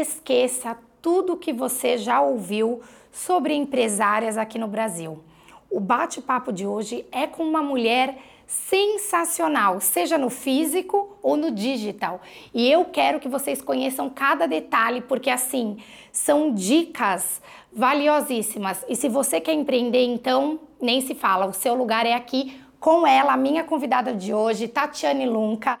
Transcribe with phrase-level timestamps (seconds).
[0.00, 2.80] esqueça tudo que você já ouviu
[3.12, 5.22] sobre empresárias aqui no Brasil.
[5.70, 12.20] O bate-papo de hoje é com uma mulher sensacional, seja no físico ou no digital.
[12.54, 15.78] E eu quero que vocês conheçam cada detalhe, porque assim,
[16.12, 17.42] são dicas
[17.72, 18.84] valiosíssimas.
[18.88, 23.06] E se você quer empreender, então, nem se fala, o seu lugar é aqui com
[23.06, 25.78] ela, a minha convidada de hoje, Tatiane Lunca.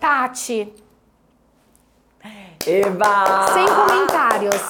[0.00, 0.72] Tati.
[2.66, 3.46] Eba!
[3.52, 4.62] Sem comentários.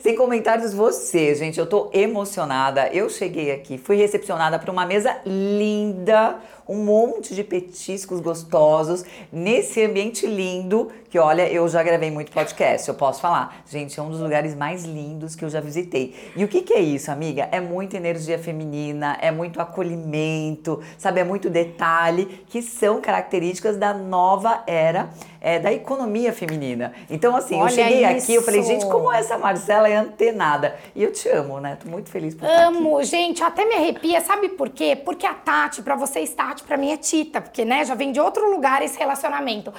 [0.00, 1.58] Sem comentários você, gente.
[1.58, 2.88] Eu tô emocionada.
[2.88, 6.36] Eu cheguei aqui, fui recepcionada por uma mesa linda,
[6.68, 12.88] um monte de petiscos gostosos, nesse ambiente lindo, que olha, eu já gravei muito podcast,
[12.88, 13.62] eu posso falar.
[13.68, 16.14] Gente, é um dos lugares mais lindos que eu já visitei.
[16.34, 17.48] E o que, que é isso, amiga?
[17.52, 21.20] É muita energia feminina, é muito acolhimento, sabe?
[21.20, 25.10] É muito detalhe, que são características da nova era
[25.42, 26.92] é, da economia feminina.
[27.10, 28.24] Então, assim, olha eu cheguei isso.
[28.24, 30.76] aqui, eu falei, gente, como essa Marcela é antenada.
[30.94, 31.76] E eu te amo, né?
[31.82, 34.20] Tô muito feliz por Amo, gente, até me arrepia.
[34.20, 34.94] Sabe por quê?
[34.94, 38.12] Porque a Tati, para você estar Tati para mim é Tita, porque né, já vem
[38.12, 39.72] de outro lugar esse relacionamento.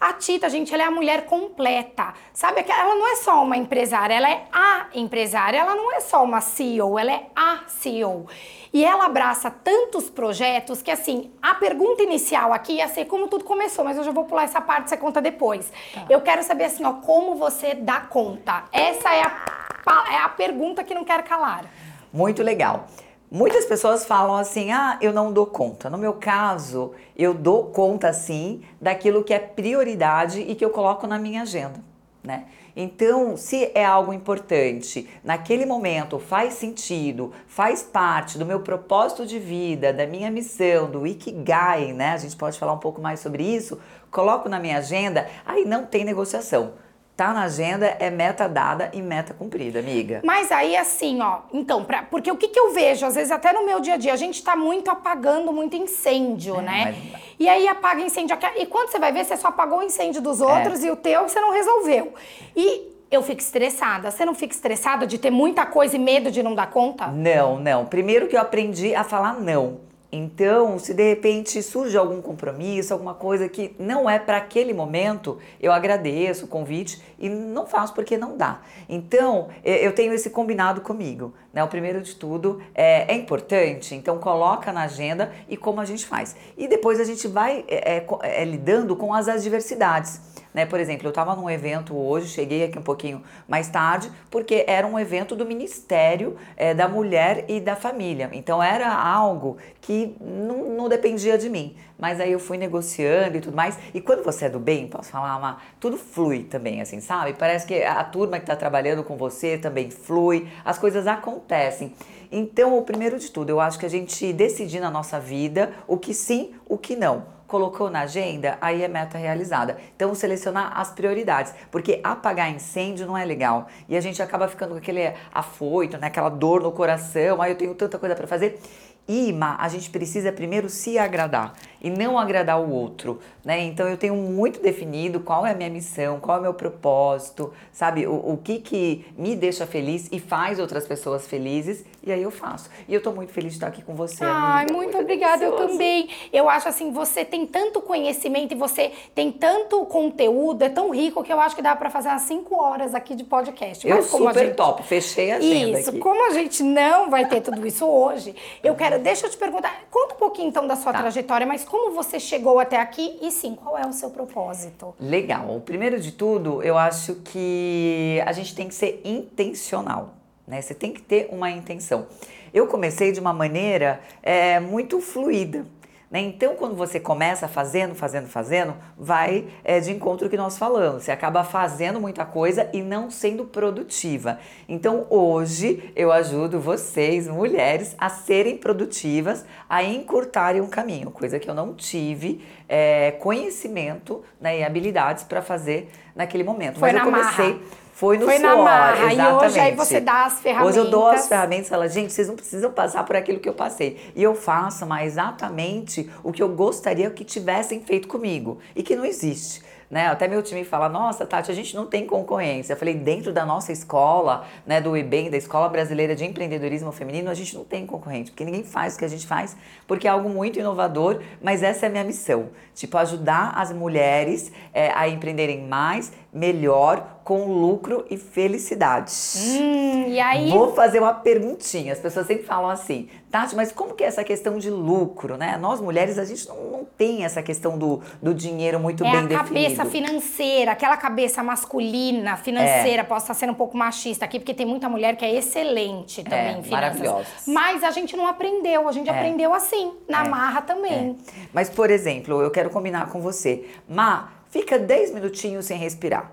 [0.00, 2.14] A Tita, gente, ela é a mulher completa.
[2.32, 5.58] Sabe que ela não é só uma empresária, ela é a empresária.
[5.58, 8.26] Ela não é só uma CEO, ela é a CEO.
[8.72, 13.44] E ela abraça tantos projetos que, assim, a pergunta inicial aqui ia ser como tudo
[13.44, 15.72] começou, mas eu já vou pular essa parte, você conta depois.
[15.94, 16.04] Tá.
[16.08, 18.64] Eu quero saber, assim, ó, como você dá conta.
[18.72, 21.64] Essa é a, é a pergunta que não quer calar.
[22.12, 22.86] Muito legal.
[23.34, 25.88] Muitas pessoas falam assim: ah, eu não dou conta.
[25.88, 31.06] No meu caso, eu dou conta sim daquilo que é prioridade e que eu coloco
[31.06, 31.80] na minha agenda,
[32.22, 32.44] né?
[32.76, 39.38] Então, se é algo importante, naquele momento faz sentido, faz parte do meu propósito de
[39.38, 42.10] vida, da minha missão, do Ikigai, né?
[42.10, 43.80] A gente pode falar um pouco mais sobre isso.
[44.10, 46.74] Coloco na minha agenda, aí não tem negociação
[47.16, 50.20] tá na agenda é meta dada e meta cumprida, amiga.
[50.24, 53.52] Mas aí assim, ó, então, pra, porque o que, que eu vejo, às vezes até
[53.52, 56.94] no meu dia a dia, a gente tá muito apagando muito incêndio, é, né?
[57.12, 57.22] Mas...
[57.38, 58.36] E aí apaga incêndio.
[58.56, 60.86] E quando você vai ver, você só apagou o incêndio dos outros é.
[60.86, 62.14] e o teu você não resolveu.
[62.56, 64.10] E eu fico estressada.
[64.10, 67.08] Você não fica estressada de ter muita coisa e medo de não dar conta?
[67.08, 67.84] Não, não.
[67.84, 69.80] Primeiro que eu aprendi a falar não.
[70.14, 75.38] Então, se de repente surge algum compromisso, alguma coisa que não é para aquele momento,
[75.58, 78.60] eu agradeço o convite e não faço porque não dá.
[78.86, 81.32] Então, eu tenho esse combinado comigo.
[81.50, 81.64] Né?
[81.64, 86.04] O primeiro de tudo é, é importante, então coloca na agenda e como a gente
[86.04, 86.36] faz.
[86.58, 90.31] E depois a gente vai é, é, é lidando com as adversidades.
[90.52, 90.66] Né?
[90.66, 94.86] Por exemplo, eu estava num evento hoje, cheguei aqui um pouquinho mais tarde, porque era
[94.86, 98.28] um evento do Ministério é, da Mulher e da Família.
[98.32, 101.74] Então era algo que não, não, dependia de mim.
[101.98, 103.78] Mas aí eu fui negociando e tudo mais.
[103.94, 107.34] E quando você é do bem, posso falar, uma, tudo flui também, assim, sabe?
[107.34, 111.94] Parece que a turma que está trabalhando com você também flui, as coisas acontecem.
[112.30, 115.98] Então, o primeiro de tudo, eu acho que a gente decidir na nossa vida o
[115.98, 119.76] que sim, o que não colocou na agenda, aí é meta realizada.
[119.94, 123.66] Então, selecionar as prioridades, porque apagar incêndio não é legal.
[123.86, 126.06] E a gente acaba ficando com aquele afoito, né?
[126.06, 128.58] aquela dor no coração, aí eu tenho tanta coisa para fazer.
[129.06, 133.60] E, a gente precisa primeiro se agradar e não agradar o outro, né?
[133.60, 137.52] Então eu tenho muito definido qual é a minha missão, qual é o meu propósito,
[137.72, 138.06] sabe?
[138.06, 142.30] O, o que que me deixa feliz e faz outras pessoas felizes e aí eu
[142.30, 142.68] faço.
[142.88, 144.24] E eu tô muito feliz de estar aqui com você.
[144.24, 144.76] Ai, amiga.
[144.76, 146.08] muito, muito obrigada, eu também.
[146.32, 151.22] Eu acho assim, você tem tanto conhecimento e você tem tanto conteúdo, é tão rico
[151.22, 153.86] que eu acho que dá para fazer umas 5 horas aqui de podcast.
[153.86, 154.56] Mas eu super gente...
[154.56, 155.98] top, fechei a agenda Isso, aqui.
[155.98, 159.84] como a gente não vai ter tudo isso hoje, eu quero, deixa eu te perguntar,
[159.90, 161.00] conta um pouquinho então da sua tá.
[161.00, 164.94] trajetória, mas como você chegou até aqui e sim, qual é o seu propósito?
[165.00, 165.60] Legal.
[165.64, 170.10] Primeiro de tudo, eu acho que a gente tem que ser intencional,
[170.46, 170.60] né?
[170.60, 172.06] Você tem que ter uma intenção.
[172.52, 175.64] Eu comecei de uma maneira é, muito fluida.
[176.12, 176.20] Né?
[176.20, 181.04] Então, quando você começa fazendo, fazendo, fazendo, vai é, de encontro que nós falamos.
[181.04, 184.38] Você acaba fazendo muita coisa e não sendo produtiva.
[184.68, 191.48] Então, hoje eu ajudo vocês, mulheres, a serem produtivas, a encurtarem um caminho, coisa que
[191.48, 196.78] eu não tive é, conhecimento né, e habilidades para fazer naquele momento.
[196.78, 197.52] Foi Mas eu comecei.
[197.54, 197.82] Marra.
[197.92, 199.12] Foi no Foi suor, na marra.
[199.14, 200.76] E hoje aí você dá as ferramentas.
[200.76, 203.48] Hoje eu dou as ferramentas e falo, gente, vocês não precisam passar por aquilo que
[203.48, 204.10] eu passei.
[204.16, 208.58] E eu faço, mas exatamente o que eu gostaria que tivessem feito comigo.
[208.74, 209.62] E que não existe.
[209.92, 210.06] Né?
[210.06, 212.72] Até meu time fala, nossa, Tati, a gente não tem concorrência.
[212.72, 217.28] Eu falei, dentro da nossa escola, né, do IBEM, da Escola Brasileira de Empreendedorismo Feminino,
[217.30, 219.54] a gente não tem concorrente, porque ninguém faz o que a gente faz,
[219.86, 224.50] porque é algo muito inovador, mas essa é a minha missão, tipo, ajudar as mulheres
[224.72, 229.12] é, a empreenderem mais, melhor, com lucro e felicidade.
[229.36, 230.50] Hum, e aí?
[230.50, 231.92] Vou fazer uma perguntinha.
[231.92, 235.58] As pessoas sempre falam assim, Tati, mas como que é essa questão de lucro, né?
[235.58, 239.20] Nós mulheres, a gente não, não tem essa questão do, do dinheiro muito é bem
[239.20, 239.44] a definido.
[239.44, 243.04] cabeça financeira, aquela cabeça masculina, financeira, é.
[243.04, 246.38] posso estar sendo um pouco machista aqui, porque tem muita mulher que é excelente também
[246.38, 246.70] é, em finanças.
[246.70, 247.26] Maravilhosa.
[247.46, 249.12] Mas a gente não aprendeu, a gente é.
[249.12, 250.28] aprendeu assim, na é.
[250.28, 251.16] marra também.
[251.28, 251.42] É.
[251.52, 253.66] Mas, por exemplo, eu quero combinar com você.
[253.88, 256.30] Má, fica 10 minutinhos sem respirar.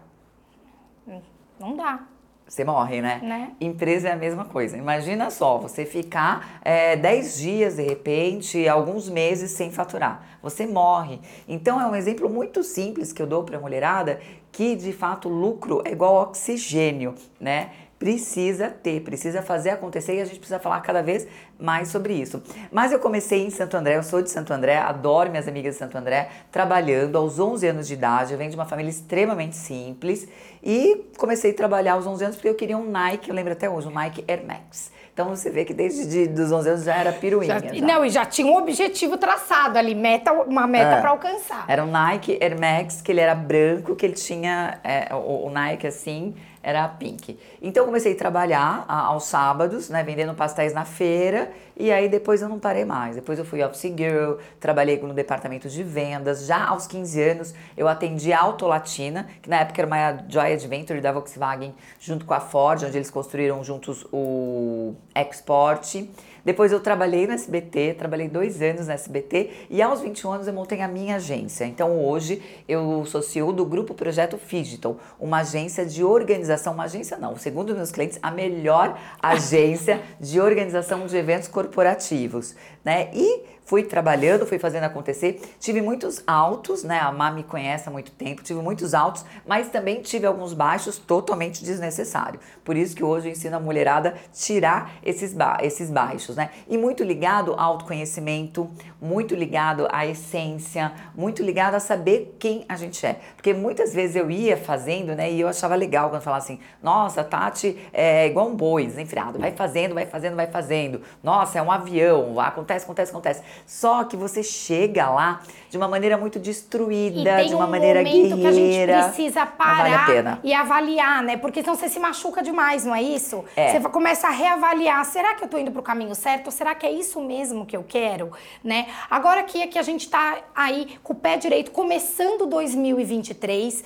[1.59, 2.05] Não dá.
[2.47, 3.19] Você morre, né?
[3.21, 3.51] né?
[3.61, 4.75] Empresa é a mesma coisa.
[4.75, 10.25] Imagina só, você ficar é, 10 dias, de repente, alguns meses sem faturar.
[10.41, 11.19] Você morre.
[11.47, 14.19] Então, é um exemplo muito simples que eu dou para a mulherada
[14.51, 17.71] que, de fato, lucro é igual oxigênio, né?
[17.99, 21.27] Precisa ter, precisa fazer acontecer e a gente precisa falar cada vez
[21.59, 22.41] mais sobre isso.
[22.71, 25.79] Mas eu comecei em Santo André, eu sou de Santo André, adoro minhas amigas de
[25.79, 30.27] Santo André, trabalhando aos 11 anos de idade, eu venho de uma família extremamente simples
[30.63, 33.69] e comecei a trabalhar aos 11 anos porque eu queria um Nike, eu lembro até
[33.69, 34.91] hoje, um Nike Air Max.
[35.13, 37.59] Então você vê que desde de, os 11 anos já era piruinha.
[37.59, 37.85] Já, já.
[37.85, 41.01] Não, e já tinha um objetivo traçado ali, meta, uma meta é.
[41.01, 41.65] para alcançar.
[41.67, 45.49] Era um Nike Air Max, que ele era branco, que ele tinha é, o, o
[45.49, 46.33] Nike assim,
[46.69, 47.37] era pink.
[47.61, 52.41] Então comecei a trabalhar a, aos sábados, né, vendendo pastéis na feira, e aí depois
[52.41, 53.15] eu não parei mais.
[53.15, 56.45] Depois eu fui office girl, trabalhei no departamento de vendas.
[56.45, 61.01] Já aos 15 anos eu atendi a Autolatina, que na época era uma joy adventure
[61.01, 66.07] da Volkswagen, junto com a Ford, onde eles construíram juntos o Export.
[66.49, 70.53] Depois eu trabalhei no SBT, trabalhei dois anos no SBT e aos 21 anos eu
[70.53, 71.63] montei a minha agência.
[71.63, 77.17] Então hoje eu sou CEO do Grupo Projeto Digital, uma agência de organização, uma agência
[77.17, 83.09] não, segundo meus clientes, a melhor agência de organização de eventos corporativos, né?
[83.13, 85.39] E fui trabalhando, fui fazendo acontecer.
[85.59, 86.99] Tive muitos altos, né?
[86.99, 90.97] A Má me conhece há muito tempo, tive muitos altos, mas também tive alguns baixos
[90.97, 92.43] totalmente desnecessários.
[92.65, 96.49] Por isso que hoje eu ensino a mulherada tirar esses, ba esses baixos, né?
[96.67, 98.67] E muito ligado ao autoconhecimento,
[98.99, 103.19] muito ligado à essência, muito ligado a saber quem a gente é.
[103.35, 105.31] Porque muitas vezes eu ia fazendo, né?
[105.31, 109.51] E eu achava legal quando falava assim, nossa, Tati é igual um boi desenfreado, vai
[109.51, 111.01] fazendo, vai fazendo, vai fazendo.
[111.21, 112.33] Nossa, é um avião,
[112.69, 113.43] acontece, acontece, acontece.
[113.65, 118.35] Só que você chega lá de uma maneira muito destruída, de uma um maneira guerreira.
[118.35, 121.37] que a gente precisa parar vale e avaliar, né?
[121.37, 123.43] Porque senão você se machuca demais, não é isso?
[123.55, 123.79] É.
[123.79, 126.47] Você começa a reavaliar, será que eu tô indo pro caminho certo?
[126.47, 128.31] Ou será que é isso mesmo que eu quero,
[128.63, 128.87] né?
[129.09, 133.83] Agora que, que a gente tá aí com o pé direito, começando 2023,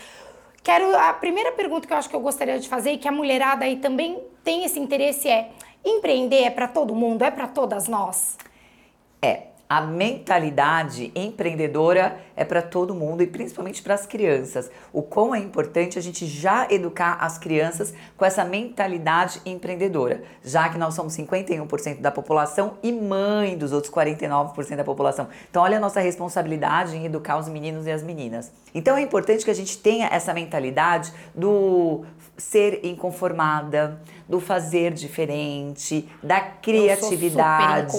[0.64, 3.12] quero a primeira pergunta que eu acho que eu gostaria de fazer e que a
[3.12, 5.52] mulherada aí também tem esse interesse é:
[5.86, 8.38] empreender é para todo mundo, é para todas nós?
[9.24, 14.70] É, a mentalidade empreendedora é para todo mundo e principalmente para as crianças.
[14.92, 20.68] O quão é importante a gente já educar as crianças com essa mentalidade empreendedora, já
[20.68, 25.30] que nós somos 51% da população e mãe dos outros 49% da população.
[25.50, 28.52] Então, olha a nossa responsabilidade em educar os meninos e as meninas.
[28.76, 32.04] Então, é importante que a gente tenha essa mentalidade do
[32.38, 34.02] ser inconformada,
[34.34, 37.92] do fazer diferente, da criatividade.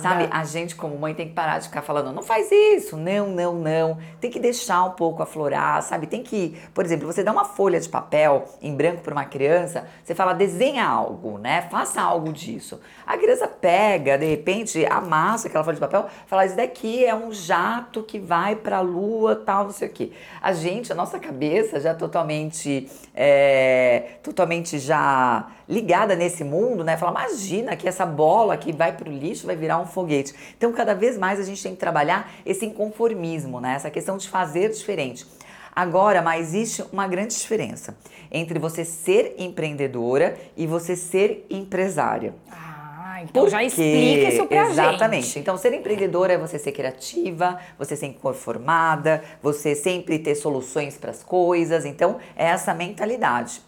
[0.00, 3.28] Sabe, a gente como mãe tem que parar de ficar falando, não faz isso, não,
[3.28, 3.98] não, não.
[4.18, 6.06] Tem que deixar um pouco aflorar, sabe?
[6.06, 9.86] Tem que, por exemplo, você dá uma folha de papel em branco para uma criança,
[10.02, 11.68] você fala, desenha algo, né?
[11.70, 12.80] Faça algo disso.
[13.06, 17.30] A criança pega, de repente, amassa aquela folha de papel, fala, isso daqui é um
[17.30, 20.12] jato que vai para a lua, tal, não sei o quê.
[20.40, 26.96] A gente, a nossa cabeça já totalmente, é, totalmente já ligada nesse mundo, né?
[26.96, 30.34] Fala, imagina que essa bola que vai para o lixo vai virar um foguete.
[30.56, 33.74] Então, cada vez mais a gente tem que trabalhar esse inconformismo, né?
[33.74, 35.26] Essa questão de fazer diferente.
[35.74, 37.96] Agora, mas existe uma grande diferença
[38.32, 42.34] entre você ser empreendedora e você ser empresária.
[42.50, 45.26] Ah, então Porque, já explica isso pra exatamente.
[45.26, 45.38] gente.
[45.40, 51.10] Então, ser empreendedora é você ser criativa, você ser inconformada, você sempre ter soluções para
[51.10, 51.84] as coisas.
[51.84, 53.60] Então, é essa mentalidade.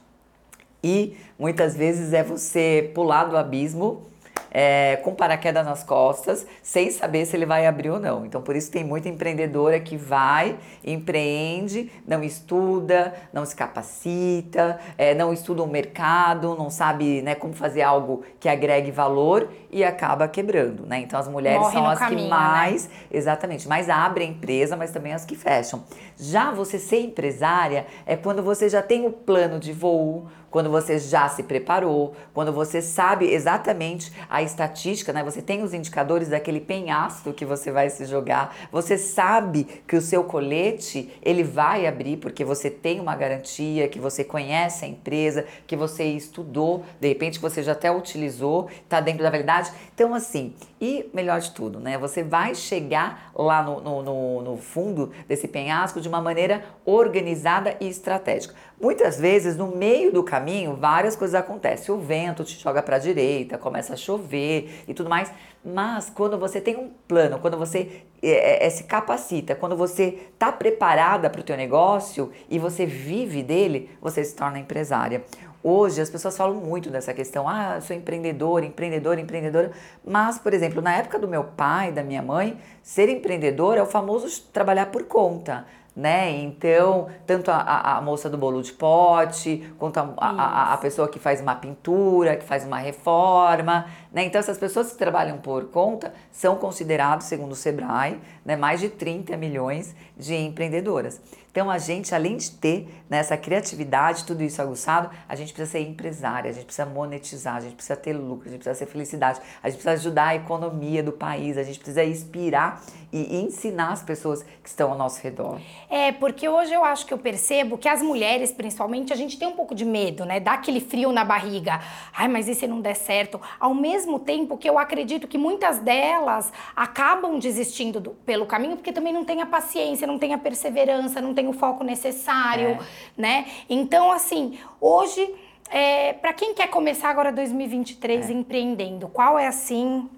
[0.82, 4.08] E muitas vezes é você pular do abismo
[4.50, 8.24] é, com paraquedas nas costas, sem saber se ele vai abrir ou não.
[8.24, 15.14] Então, por isso tem muita empreendedora que vai, empreende, não estuda, não se capacita, é,
[15.14, 20.26] não estuda o mercado, não sabe né, como fazer algo que agregue valor e acaba
[20.28, 21.00] quebrando, né?
[21.00, 22.30] Então, as mulheres Morre são as caminho, que né?
[22.30, 22.94] mais, né?
[23.10, 25.84] exatamente, mais abrem a empresa, mas também as que fecham.
[26.16, 30.98] Já você ser empresária é quando você já tem o plano de voo, quando você
[30.98, 35.22] já se preparou, quando você sabe exatamente a estatística, né?
[35.22, 38.54] Você tem os indicadores daquele penhasco que você vai se jogar.
[38.72, 43.98] Você sabe que o seu colete, ele vai abrir porque você tem uma garantia, que
[43.98, 49.22] você conhece a empresa, que você estudou, de repente você já até utilizou, está dentro
[49.22, 49.70] da validade.
[49.94, 51.98] Então, assim, e melhor de tudo, né?
[51.98, 57.76] Você vai chegar lá no, no, no, no fundo desse penhasco de uma maneira organizada
[57.80, 58.54] e estratégica.
[58.80, 61.94] Muitas vezes, no meio do caminho, várias coisas acontecem.
[61.94, 65.32] O vento te joga para a direita, começa a chover e tudo mais.
[65.64, 70.50] Mas quando você tem um plano, quando você é, é, se capacita, quando você está
[70.52, 75.24] preparada para o teu negócio e você vive dele, você se torna empresária.
[75.70, 79.70] Hoje as pessoas falam muito dessa questão, ah, eu sou empreendedor, empreendedor, empreendedora.
[80.02, 83.86] Mas, por exemplo, na época do meu pai, da minha mãe, ser empreendedor é o
[83.86, 85.66] famoso trabalhar por conta
[85.98, 86.30] né?
[86.30, 91.18] Então, tanto a, a, a, moça do bolo de pote, quanto a, a, pessoa que
[91.18, 93.84] faz uma pintura, que faz uma reforma,
[94.18, 94.24] né?
[94.24, 98.88] Então, essas pessoas que trabalham por conta são considerados, segundo o Sebrae, né, mais de
[98.88, 101.20] 30 milhões de empreendedoras.
[101.58, 105.88] Então, a gente, além de ter né, criatividade, tudo isso aguçado, a gente precisa ser
[105.88, 109.40] empresária, a gente precisa monetizar, a gente precisa ter lucro, a gente precisa ser felicidade,
[109.60, 112.80] a gente precisa ajudar a economia do país, a gente precisa inspirar
[113.12, 115.60] e ensinar as pessoas que estão ao nosso redor.
[115.90, 119.48] É, porque hoje eu acho que eu percebo que as mulheres, principalmente, a gente tem
[119.48, 120.38] um pouco de medo, né?
[120.38, 121.80] Dá aquele frio na barriga.
[122.12, 123.40] Ai, mas e se não der certo?
[123.58, 128.92] Ao mesmo tempo que eu acredito que muitas delas acabam desistindo do, pelo caminho porque
[128.92, 132.78] também não tem a paciência, não tem a perseverança, não tem o foco necessário, é.
[133.16, 133.46] né?
[133.68, 135.34] Então, assim, hoje,
[135.68, 138.32] é, para quem quer começar agora 2023 é.
[138.32, 140.08] empreendendo, qual é assim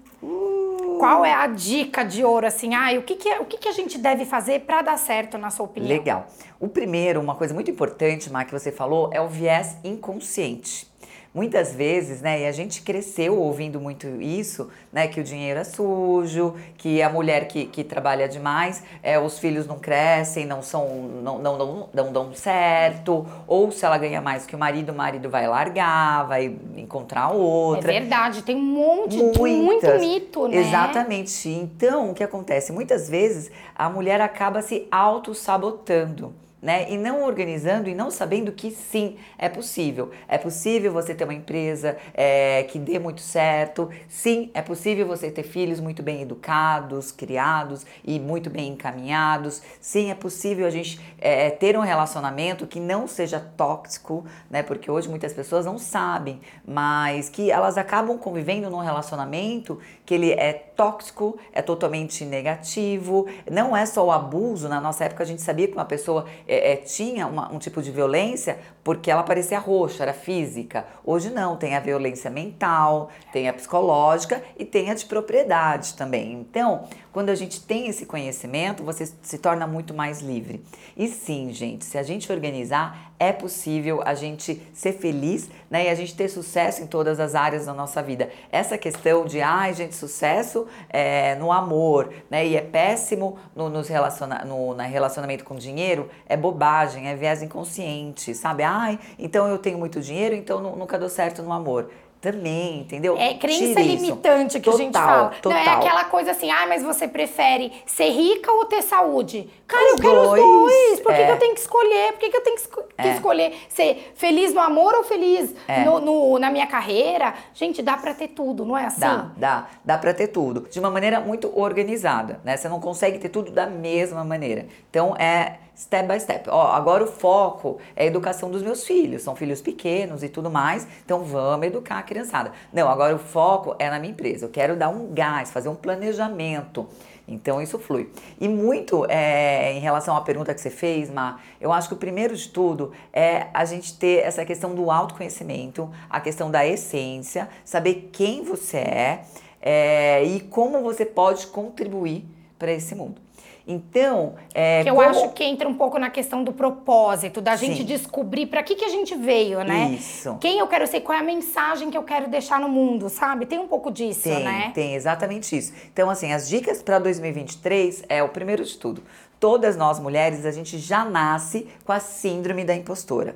[0.99, 2.75] qual é a dica de ouro, assim?
[2.75, 5.35] Ah, o que, que, é, o que, que a gente deve fazer para dar certo,
[5.35, 5.89] na sua opinião?
[5.89, 6.27] Legal.
[6.59, 10.90] O primeiro, uma coisa muito importante, Má, que você falou, é o viés inconsciente.
[11.33, 15.63] Muitas vezes, né, e a gente cresceu ouvindo muito isso, né, que o dinheiro é
[15.63, 20.89] sujo, que a mulher que, que trabalha demais, é, os filhos não crescem, não são,
[21.23, 24.95] não, não, não, não dão certo, ou se ela ganha mais que o marido, o
[24.95, 27.89] marido vai largar, vai encontrar outra.
[27.89, 30.57] É verdade, tem um monte, Muitas, muito mito, né?
[30.57, 31.47] Exatamente.
[31.47, 32.73] Então, o que acontece?
[32.73, 36.91] Muitas vezes a mulher acaba se auto-sabotando né?
[36.91, 40.11] E não organizando e não sabendo que sim, é possível.
[40.27, 43.89] É possível você ter uma empresa é, que dê muito certo.
[44.07, 49.61] Sim, é possível você ter filhos muito bem educados, criados e muito bem encaminhados.
[49.79, 54.61] Sim, é possível a gente é, ter um relacionamento que não seja tóxico, né?
[54.61, 59.79] Porque hoje muitas pessoas não sabem, mas que elas acabam convivendo num relacionamento
[60.11, 63.27] que ele é tóxico, é totalmente negativo.
[63.49, 64.67] Não é só o abuso.
[64.67, 67.81] Na nossa época a gente sabia que uma pessoa é, é, tinha uma, um tipo
[67.81, 70.85] de violência porque ela parecia roxa, era física.
[71.05, 76.33] Hoje não, tem a violência mental, tem a psicológica e tem a de propriedade também.
[76.33, 80.63] Então, quando a gente tem esse conhecimento, você se torna muito mais livre.
[80.95, 85.89] E sim, gente, se a gente organizar, é possível a gente ser feliz né, e
[85.89, 88.29] a gente ter sucesso em todas as áreas da nossa vida.
[88.51, 93.87] Essa questão de, ai, gente, sucesso é, no amor, né, e é péssimo no, nos
[93.87, 98.63] relaciona no na relacionamento com dinheiro, é bobagem, é viés inconsciente, sabe?
[98.63, 101.91] Ai, então eu tenho muito dinheiro, então nunca dou certo no amor.
[102.21, 103.17] Também, entendeu?
[103.17, 104.59] É crença limitante isso.
[104.59, 105.29] que total, a gente fala.
[105.41, 105.51] Total.
[105.51, 109.49] Não é aquela coisa assim, ah, mas você prefere ser rica ou ter saúde?
[109.67, 110.99] Cara, os eu quero dois, os dois.
[110.99, 111.25] Por que, é.
[111.25, 112.11] que, eu tenho que escolher?
[112.11, 113.13] Por que, que eu tenho que, é.
[113.13, 115.83] escolher ser feliz no amor ou feliz é.
[115.83, 117.33] no, no, na minha carreira?
[117.55, 118.99] Gente, dá pra ter tudo, não é assim?
[118.99, 119.67] Dá, dá.
[119.83, 120.67] Dá pra ter tudo.
[120.69, 122.55] De uma maneira muito organizada, né?
[122.55, 124.67] Você não consegue ter tudo da mesma maneira.
[124.91, 126.47] Então, é step by step.
[126.49, 130.51] Ó, agora o foco é a educação dos meus filhos, são filhos pequenos e tudo
[130.51, 132.51] mais, então vamos educar a criançada.
[132.71, 135.75] Não, agora o foco é na minha empresa, eu quero dar um gás, fazer um
[135.75, 136.87] planejamento.
[137.27, 138.11] Então isso flui.
[138.39, 141.97] E muito é, em relação à pergunta que você fez, Ma, eu acho que o
[141.97, 147.49] primeiro de tudo é a gente ter essa questão do autoconhecimento, a questão da essência,
[147.65, 149.23] saber quem você é,
[149.61, 152.25] é e como você pode contribuir
[152.59, 153.19] para esse mundo.
[153.65, 155.07] Então, é, que eu como...
[155.07, 157.85] acho que entra um pouco na questão do propósito, da gente Sim.
[157.85, 159.91] descobrir para que, que a gente veio, né?
[159.91, 160.37] Isso.
[160.39, 163.45] Quem eu quero ser, qual é a mensagem que eu quero deixar no mundo, sabe?
[163.45, 164.71] Tem um pouco disso, Tem, né?
[164.73, 165.73] tem, exatamente isso.
[165.93, 169.03] Então, assim, as dicas para 2023 é o primeiro de tudo.
[169.39, 173.35] Todas nós mulheres, a gente já nasce com a síndrome da impostora.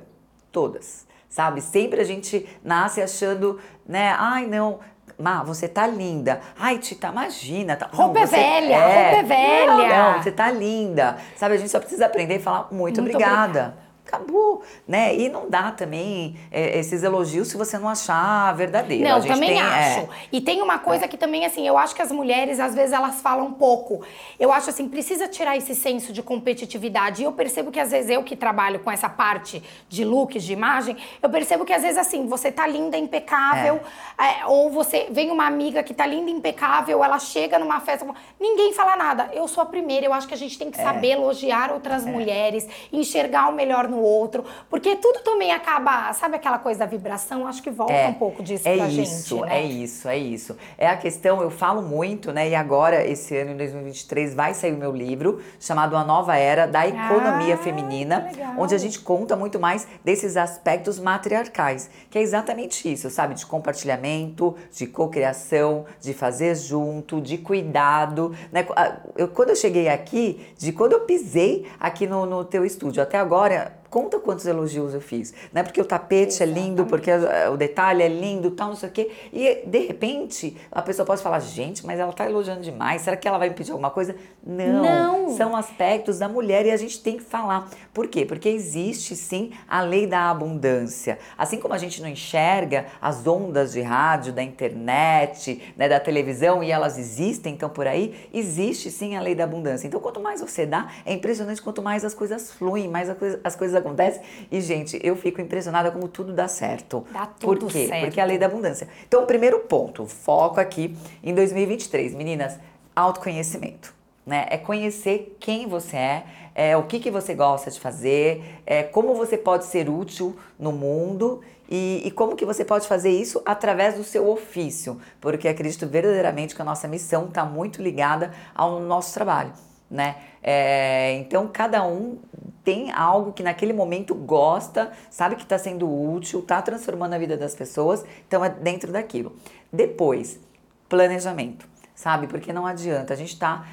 [0.52, 1.06] Todas.
[1.28, 1.60] Sabe?
[1.60, 4.14] Sempre a gente nasce achando, né?
[4.18, 4.78] Ai, não.
[5.18, 6.40] Má, você tá linda.
[6.58, 7.74] Ai, Tita, imagina.
[7.76, 7.88] Tá...
[7.92, 8.36] Roupa é você...
[8.36, 9.66] velha, roupa é velha.
[9.66, 11.16] Não, não, você tá linda.
[11.36, 13.44] Sabe, a gente só precisa aprender e falar muito, Muito obrigada.
[13.44, 13.85] obrigada.
[14.06, 15.14] Acabou, né?
[15.16, 19.02] E não dá também é, esses elogios se você não achar verdadeiro.
[19.02, 20.00] Não, também tem, acho.
[20.00, 22.92] é, E tem uma coisa que também, assim, eu acho que as mulheres, às vezes,
[22.92, 24.02] elas falam pouco.
[24.38, 27.22] Eu acho, assim, precisa tirar esse senso de competitividade.
[27.22, 30.52] E eu percebo que, às vezes, eu que trabalho com essa parte de looks, de
[30.52, 33.80] imagem, eu percebo que, às vezes, assim, você tá linda, impecável,
[34.16, 38.06] é, ou você vem uma amiga que tá linda, impecável, ela chega numa festa,
[38.40, 39.30] ninguém fala nada.
[39.32, 40.70] Eu sou a primeira, eu acho que a gente tem É.
[40.70, 46.36] que saber elogiar outras mulheres, enxergar o melhor no outro, porque tudo também acaba, sabe
[46.36, 47.46] aquela coisa da vibração?
[47.46, 49.58] Acho que volta um pouco disso é pra isso, gente, né?
[49.58, 50.56] É isso, é isso.
[50.78, 52.48] É a questão, eu falo muito, né?
[52.48, 56.66] E agora, esse ano, em 2023, vai sair o meu livro, chamado A Nova Era
[56.66, 62.22] da Economia Ah, Feminina, onde a gente conta muito mais desses aspectos matriarcais, que é
[62.22, 63.34] exatamente isso, sabe?
[63.34, 68.66] De compartilhamento, de cocriação, de fazer junto, de cuidado, né?
[68.76, 73.02] Ah, Eu, quando eu cheguei aqui, de quando eu pisei aqui no, no teu estúdio
[73.02, 75.62] até agora, conta quantos elogios eu fiz, né?
[75.62, 77.10] Porque o tapete é lindo, porque
[77.50, 79.10] o detalhe é lindo, tal, não sei o quê.
[79.32, 83.00] E de repente, a pessoa pode falar, gente, mas ela tá elogiando demais.
[83.00, 84.14] Será que ela vai me pedir alguma coisa?
[84.44, 84.82] Não.
[84.82, 85.28] Não.
[85.30, 87.70] São aspectos da mulher e a gente tem que falar.
[87.94, 88.26] Por quê?
[88.26, 91.18] Porque existe sim a lei da abundância.
[91.38, 96.62] Assim como a gente não enxerga as ondas de rádio, da internet, né, da televisão
[96.62, 99.86] e elas existem, então por aí, existe sim a lei da abundância.
[99.86, 103.08] Então quanto mais você dá, é impressionante quanto mais as coisas fluem, mais
[103.42, 104.22] as coisas acontecem.
[104.50, 107.06] E gente, eu fico impressionada como tudo dá certo.
[107.12, 107.86] Dá tudo Por quê?
[107.88, 108.04] certo.
[108.04, 108.88] Porque é a lei da abundância.
[109.06, 112.58] Então o primeiro ponto, foco aqui em 2023, meninas,
[112.94, 113.94] autoconhecimento.
[114.24, 114.46] Né?
[114.50, 116.24] É conhecer quem você é,
[116.54, 120.72] é, o que, que você gosta de fazer, é, como você pode ser útil no
[120.72, 125.86] mundo e, e como que você pode fazer isso através do seu ofício, porque acredito
[125.86, 129.52] verdadeiramente que a nossa missão está muito ligada ao nosso trabalho,
[129.90, 130.16] né?
[130.42, 132.18] É, então cada um
[132.66, 137.36] tem algo que naquele momento gosta, sabe que está sendo útil, está transformando a vida
[137.36, 139.36] das pessoas, então é dentro daquilo.
[139.72, 140.40] Depois,
[140.88, 142.26] planejamento sabe?
[142.26, 143.14] Porque não adianta.
[143.14, 143.64] A gente está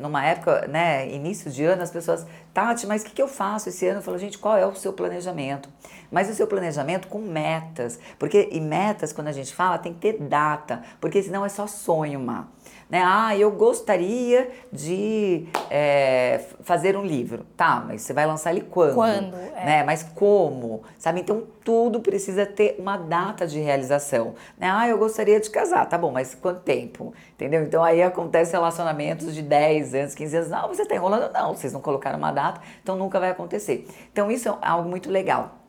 [0.00, 3.68] numa época, né, início de ano, as pessoas, Tati, mas o que, que eu faço
[3.68, 3.98] esse ano?
[3.98, 5.68] Eu falo, gente, qual é o seu planejamento?
[6.10, 10.00] Mas o seu planejamento com metas, porque e metas, quando a gente fala, tem que
[10.00, 12.46] ter data, porque senão é só sonho, Má.
[12.88, 13.02] Né?
[13.04, 17.46] Ah, eu gostaria de é, fazer um livro.
[17.56, 18.94] Tá, mas você vai lançar ele quando?
[18.94, 19.64] Quando, é.
[19.64, 19.84] Né?
[19.84, 20.82] Mas como?
[20.98, 21.20] Sabe?
[21.20, 24.34] Então tudo precisa ter uma data de realização.
[24.58, 24.70] Né?
[24.70, 25.86] Ah, eu gostaria de casar.
[25.88, 27.12] Tá bom, mas quanto tempo?
[27.34, 27.62] Entendeu?
[27.62, 30.50] Então aí acontece relacionamentos de 10 anos, 15 anos.
[30.50, 31.32] Não, você tá enrolando.
[31.32, 33.86] Não, vocês não colocaram uma data, então nunca vai acontecer.
[34.12, 35.63] Então isso é algo muito legal.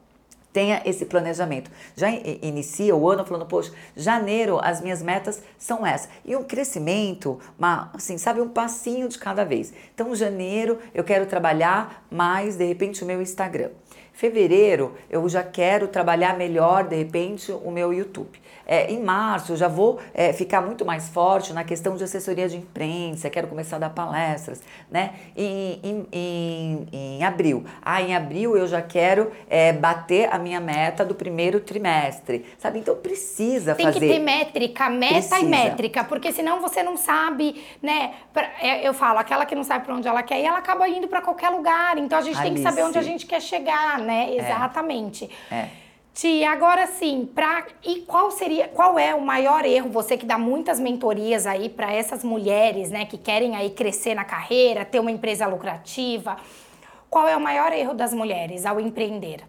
[0.55, 1.69] Tenha esse planejamento.
[1.97, 6.07] Já inicia o ano falando, poxa, janeiro as minhas metas são essas.
[6.23, 9.73] E um crescimento, uma, assim, sabe, um passinho de cada vez.
[9.93, 13.71] Então, janeiro eu quero trabalhar mais, de repente, o meu Instagram.
[14.13, 18.41] Fevereiro eu já quero trabalhar melhor, de repente, o meu YouTube.
[18.65, 22.47] É, em março eu já vou é, ficar muito mais forte na questão de assessoria
[22.47, 25.13] de imprensa, quero começar a dar palestras, né?
[25.35, 27.63] Em, em, em, em abril.
[27.81, 32.79] Ah, em abril eu já quero é, bater a minha meta do primeiro trimestre, sabe?
[32.79, 33.99] Então precisa Tem fazer.
[33.99, 35.39] que ter métrica, meta Precisa.
[35.39, 38.13] e métrica, porque senão você não sabe, né?
[38.61, 41.07] É, eu falo, aquela que não sabe pra onde ela quer ir, ela acaba indo
[41.07, 41.97] pra qualquer lugar.
[41.97, 42.89] Então a gente tem que saber Alice.
[42.89, 44.35] onde a gente quer chegar, né?
[44.35, 45.29] Exatamente.
[45.51, 45.84] É.
[46.15, 50.37] Tia, agora sim, pra, e qual seria, qual é o maior erro, você que dá
[50.37, 55.11] muitas mentorias aí pra essas mulheres, né, que querem aí crescer na carreira, ter uma
[55.11, 56.37] empresa lucrativa,
[57.09, 59.41] qual é o maior erro das mulheres ao empreender?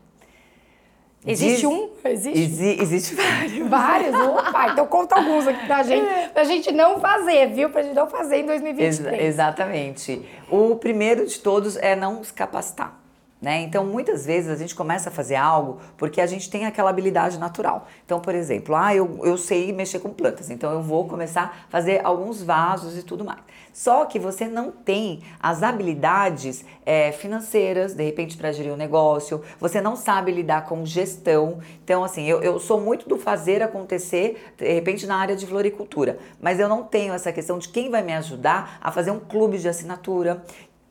[1.24, 1.88] Existe Diz- um?
[2.04, 2.40] Existe?
[2.40, 3.58] Exi- existe vários.
[3.70, 4.14] Vários?
[4.14, 7.70] Opa, então conta alguns aqui pra gente, pra gente não fazer, viu?
[7.70, 9.22] Pra gente não fazer em Ex- 2023.
[9.24, 10.28] exatamente.
[10.50, 13.05] O primeiro de todos é não se capacitar.
[13.40, 13.60] Né?
[13.62, 17.38] Então, muitas vezes a gente começa a fazer algo porque a gente tem aquela habilidade
[17.38, 17.86] natural.
[18.04, 21.70] Então, por exemplo, ah, eu, eu sei mexer com plantas, então eu vou começar a
[21.70, 23.40] fazer alguns vasos e tudo mais.
[23.74, 29.42] Só que você não tem as habilidades é, financeiras, de repente, para gerir um negócio,
[29.60, 31.58] você não sabe lidar com gestão.
[31.84, 36.18] Então, assim, eu, eu sou muito do fazer acontecer, de repente, na área de floricultura,
[36.40, 39.58] mas eu não tenho essa questão de quem vai me ajudar a fazer um clube
[39.58, 40.42] de assinatura,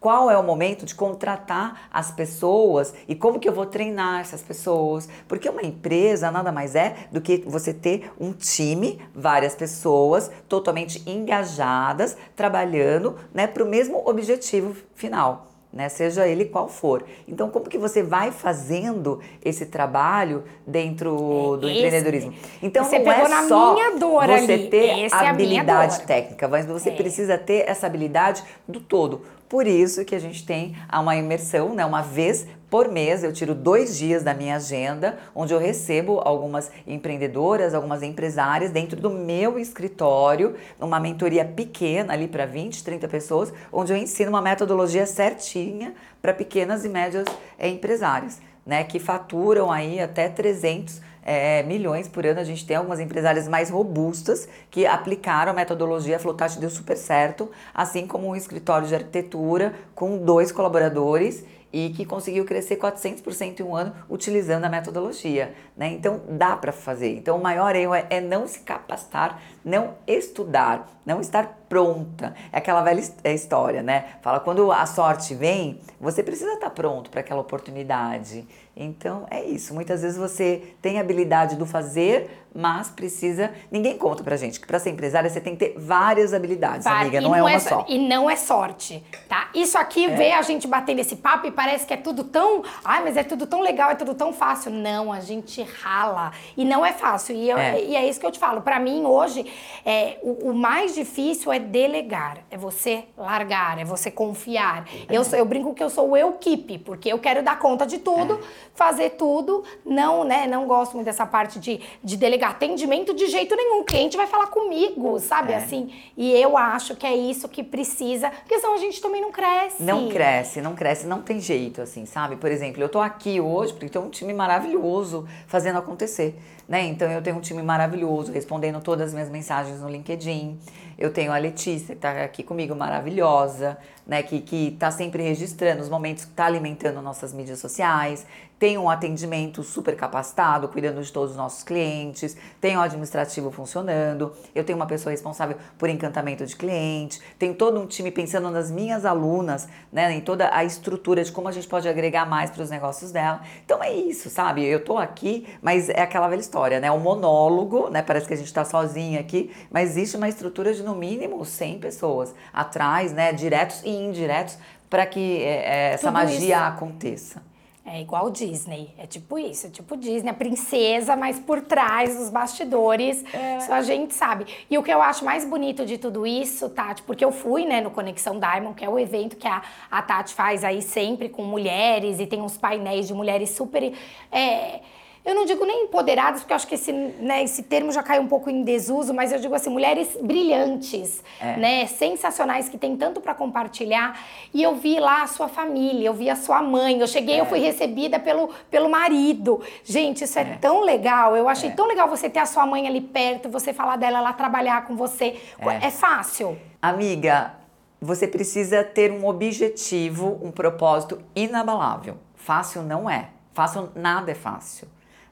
[0.05, 4.39] qual é o momento de contratar as pessoas e como que eu vou treinar essas
[4.39, 5.09] pessoas.
[5.27, 11.01] Porque uma empresa nada mais é do que você ter um time, várias pessoas totalmente
[11.09, 15.47] engajadas, trabalhando né, para o mesmo objetivo final.
[15.73, 17.03] Né, seja ele qual for.
[17.27, 22.33] Então, como que você vai fazendo esse trabalho dentro do esse, empreendedorismo?
[22.63, 24.69] Então, você não é só você ali.
[24.69, 26.95] ter Esse habilidade é técnica, mas você é.
[26.95, 29.23] precisa ter essa habilidade do todo.
[29.47, 33.53] Por isso que a gente tem uma imersão, né, uma vez por mês, eu tiro
[33.53, 39.59] dois dias da minha agenda, onde eu recebo algumas empreendedoras, algumas empresárias dentro do meu
[39.59, 45.93] escritório, numa mentoria pequena ali para 20, 30 pessoas, onde eu ensino uma metodologia certinha
[46.21, 47.25] para pequenas e médias
[47.57, 52.39] é, empresárias, né, que faturam aí até 300 é, milhões por ano.
[52.39, 57.49] A gente tem algumas empresárias mais robustas que aplicaram a metodologia Flotat deu super certo,
[57.73, 63.63] assim como um escritório de arquitetura com dois colaboradores e que conseguiu crescer 400% em
[63.63, 65.53] um ano utilizando a metodologia.
[65.75, 65.89] Né?
[65.89, 67.17] Então dá para fazer.
[67.17, 72.33] Então o maior erro é, é, não se capacitar, não estudar, não estar pronta.
[72.51, 74.05] É aquela velha é história, né?
[74.21, 78.47] Fala quando a sorte vem, você precisa estar pronto para aquela oportunidade.
[78.75, 79.73] Então é isso.
[79.73, 83.51] Muitas vezes você tem a habilidade do fazer, mas precisa.
[83.69, 87.19] Ninguém conta pra gente que para ser empresária você tem que ter várias habilidades, amiga,
[87.19, 87.85] não, não, é uma é, só.
[87.87, 89.49] E não é sorte, tá?
[89.53, 90.09] Isso aqui é.
[90.09, 92.63] vê a gente batendo esse papo e parece que é tudo tão.
[92.83, 94.71] Ai, mas é tudo tão legal, é tudo tão fácil.
[94.71, 96.31] Não, a gente rala.
[96.55, 97.35] E não é fácil.
[97.35, 97.81] E, eu, é.
[97.81, 98.61] e é isso que eu te falo.
[98.61, 99.45] Para mim, hoje,
[99.85, 102.39] é, o, o, mais difícil é delegar.
[102.49, 104.87] É você largar, é você confiar.
[105.09, 107.85] Eu, sou, eu brinco que eu sou o eu keep, porque eu quero dar conta
[107.85, 108.39] de tudo
[108.73, 109.63] fazer tudo.
[109.85, 110.47] Não, né?
[110.47, 113.81] Não gosto muito dessa parte de, de delegar atendimento de jeito nenhum.
[113.81, 115.53] O cliente vai falar comigo, sabe?
[115.53, 115.57] É.
[115.57, 115.91] Assim.
[116.15, 119.83] E eu acho que é isso que precisa, porque senão a gente também não cresce.
[119.83, 122.35] Não cresce, não cresce, não tem jeito, assim, sabe?
[122.35, 126.37] Por exemplo, eu tô aqui hoje porque tem um time maravilhoso fazendo acontecer.
[126.67, 126.83] Né?
[126.87, 130.59] Então eu tenho um time maravilhoso respondendo todas as minhas mensagens no LinkedIn.
[130.97, 133.77] Eu tenho a Letícia, que está aqui comigo, maravilhosa,
[134.07, 134.23] né?
[134.23, 138.25] Que, que tá sempre registrando os momentos que está alimentando nossas mídias sociais.
[138.57, 142.37] Tem um atendimento super capacitado, cuidando de todos os nossos clientes.
[142.61, 144.31] Tem o administrativo funcionando.
[144.53, 147.21] Eu tenho uma pessoa responsável por encantamento de cliente.
[147.37, 150.13] Tem todo um time pensando nas minhas alunas, né?
[150.13, 153.41] Em toda a estrutura de como a gente pode agregar mais para os negócios dela.
[153.65, 154.63] Então é isso, sabe?
[154.63, 156.89] Eu tô aqui, mas é aquela velha história, né?
[156.91, 158.01] O monólogo, né?
[158.01, 161.79] Parece que a gente está sozinha aqui, mas existe uma estrutura de no mínimo 100
[161.79, 163.33] pessoas atrás, né?
[163.33, 164.57] Diretos e indiretos,
[164.89, 166.63] para que é, essa Tudo magia isso.
[166.63, 167.55] aconteça.
[167.87, 172.31] É igual Disney, é tipo isso, é tipo Disney, a princesa, mas por trás dos
[172.31, 173.59] bastidores, é.
[173.59, 174.47] só a gente sabe.
[174.67, 177.81] E o que eu acho mais bonito de tudo isso, Tati, porque eu fui, né,
[177.81, 181.43] no Conexão Diamond, que é o evento que a, a Tati faz aí sempre com
[181.43, 183.93] mulheres, e tem uns painéis de mulheres super...
[184.31, 184.79] É,
[185.25, 188.21] eu não digo nem empoderadas, porque eu acho que esse, né, esse termo já caiu
[188.21, 191.57] um pouco em desuso, mas eu digo assim, mulheres brilhantes, é.
[191.57, 194.19] né, sensacionais, que tem tanto para compartilhar.
[194.53, 197.41] E eu vi lá a sua família, eu vi a sua mãe, eu cheguei, é.
[197.41, 199.61] eu fui recebida pelo, pelo marido.
[199.83, 200.57] Gente, isso é, é.
[200.61, 201.73] tão legal, eu achei é.
[201.73, 204.95] tão legal você ter a sua mãe ali perto, você falar dela, ela trabalhar com
[204.95, 205.41] você.
[205.57, 206.55] É, é fácil?
[206.79, 207.55] Amiga,
[207.99, 212.17] você precisa ter um objetivo, um propósito inabalável.
[212.35, 213.29] Fácil não é.
[213.53, 214.87] Fácil, nada é fácil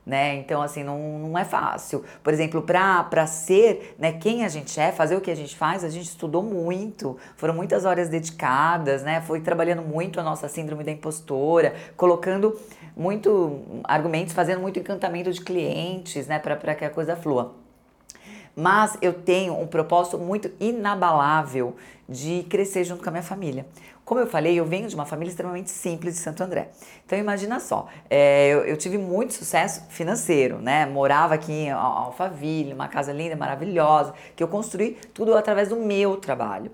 [0.06, 0.36] né?
[0.36, 2.04] Então, assim, não, não é fácil.
[2.22, 5.84] Por exemplo, para ser né, quem a gente é, fazer o que a gente faz,
[5.84, 9.22] a gente estudou muito, foram muitas horas dedicadas, né?
[9.22, 12.60] Foi trabalhando muito a nossa síndrome da impostora, colocando
[12.96, 16.40] muito argumentos, fazendo muito encantamento de clientes, né?
[16.40, 17.56] Para que a coisa flua.
[18.56, 21.76] Mas eu tenho um propósito muito inabalável
[22.08, 23.66] de crescer junto com a minha família.
[24.06, 26.70] Como eu falei, eu venho de uma família extremamente simples de Santo André.
[27.06, 30.86] Então imagina só, é, eu, eu, tive muito sucesso financeiro, né?
[30.86, 36.18] Morava aqui em Alphaville, uma casa linda, maravilhosa, que eu construí tudo através do meu
[36.18, 36.70] trabalho.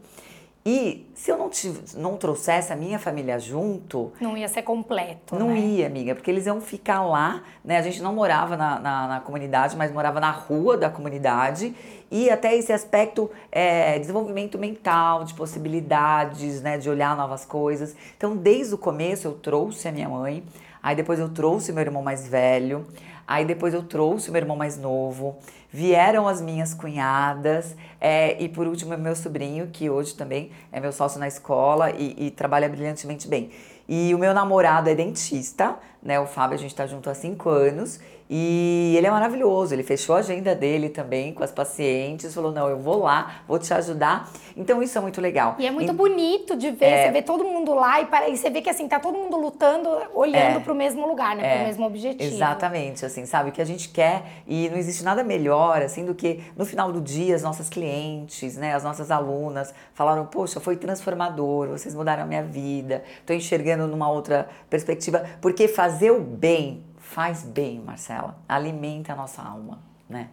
[0.66, 4.12] E se eu não, tive, não trouxesse a minha família junto.
[4.20, 5.36] Não ia ser completo.
[5.36, 5.60] Não né?
[5.60, 7.78] ia, amiga, porque eles iam ficar lá, né?
[7.78, 11.74] A gente não morava na, na, na comunidade, mas morava na rua da comunidade.
[12.12, 16.78] E até esse aspecto é, desenvolvimento mental, de possibilidades, né?
[16.78, 17.96] De olhar novas coisas.
[18.18, 20.44] Então, desde o começo, eu trouxe a minha mãe.
[20.84, 22.86] Aí depois eu trouxe meu irmão mais velho.
[23.26, 25.38] Aí depois eu trouxe meu irmão mais novo
[25.72, 30.92] vieram as minhas cunhadas é, e por último meu sobrinho, que hoje também é meu
[30.92, 33.52] sócio na escola e, e trabalha brilhantemente bem.
[33.88, 36.20] E o meu namorado é dentista, né?
[36.20, 38.00] O Fábio, a gente está junto há cinco anos
[38.30, 39.74] e ele é maravilhoso.
[39.74, 43.58] Ele fechou a agenda dele também com as pacientes, falou: não, eu vou lá, vou
[43.58, 44.30] te ajudar.
[44.56, 45.56] Então isso é muito legal.
[45.58, 48.30] E é muito e, bonito de ver, é, você vê todo mundo lá e, para,
[48.30, 51.36] e você vê que assim, tá todo mundo lutando, olhando é, para o mesmo lugar,
[51.36, 51.44] né?
[51.44, 52.36] É, para o mesmo objetivo.
[52.36, 53.50] Exatamente, assim, sabe?
[53.50, 56.92] O que a gente quer e não existe nada melhor, assim, do que no final
[56.92, 58.76] do dia as nossas clientes, né?
[58.76, 64.12] As nossas alunas falaram: poxa, foi transformador, vocês mudaram a minha vida, estou enxergando numa
[64.12, 70.30] outra perspectiva, porque fazer o bem faz bem, Marcela, alimenta a nossa alma, né?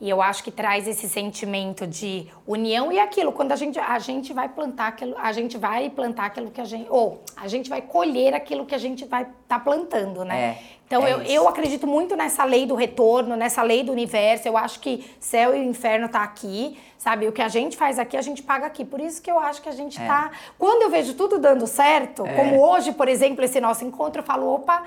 [0.00, 4.00] E eu acho que traz esse sentimento de união e aquilo, quando a gente, a
[4.00, 7.70] gente vai plantar aquilo, a gente vai plantar aquilo que a gente, ou a gente
[7.70, 10.40] vai colher aquilo que a gente vai estar tá plantando, né?
[10.40, 14.48] É, então é eu, eu acredito muito nessa lei do retorno, nessa lei do universo.
[14.48, 17.28] Eu acho que céu e inferno tá aqui, sabe?
[17.28, 18.84] O que a gente faz aqui, a gente paga aqui.
[18.84, 20.04] Por isso que eu acho que a gente é.
[20.04, 20.32] tá.
[20.58, 22.34] Quando eu vejo tudo dando certo, é.
[22.34, 24.82] como hoje, por exemplo, esse nosso encontro, eu falo, opa,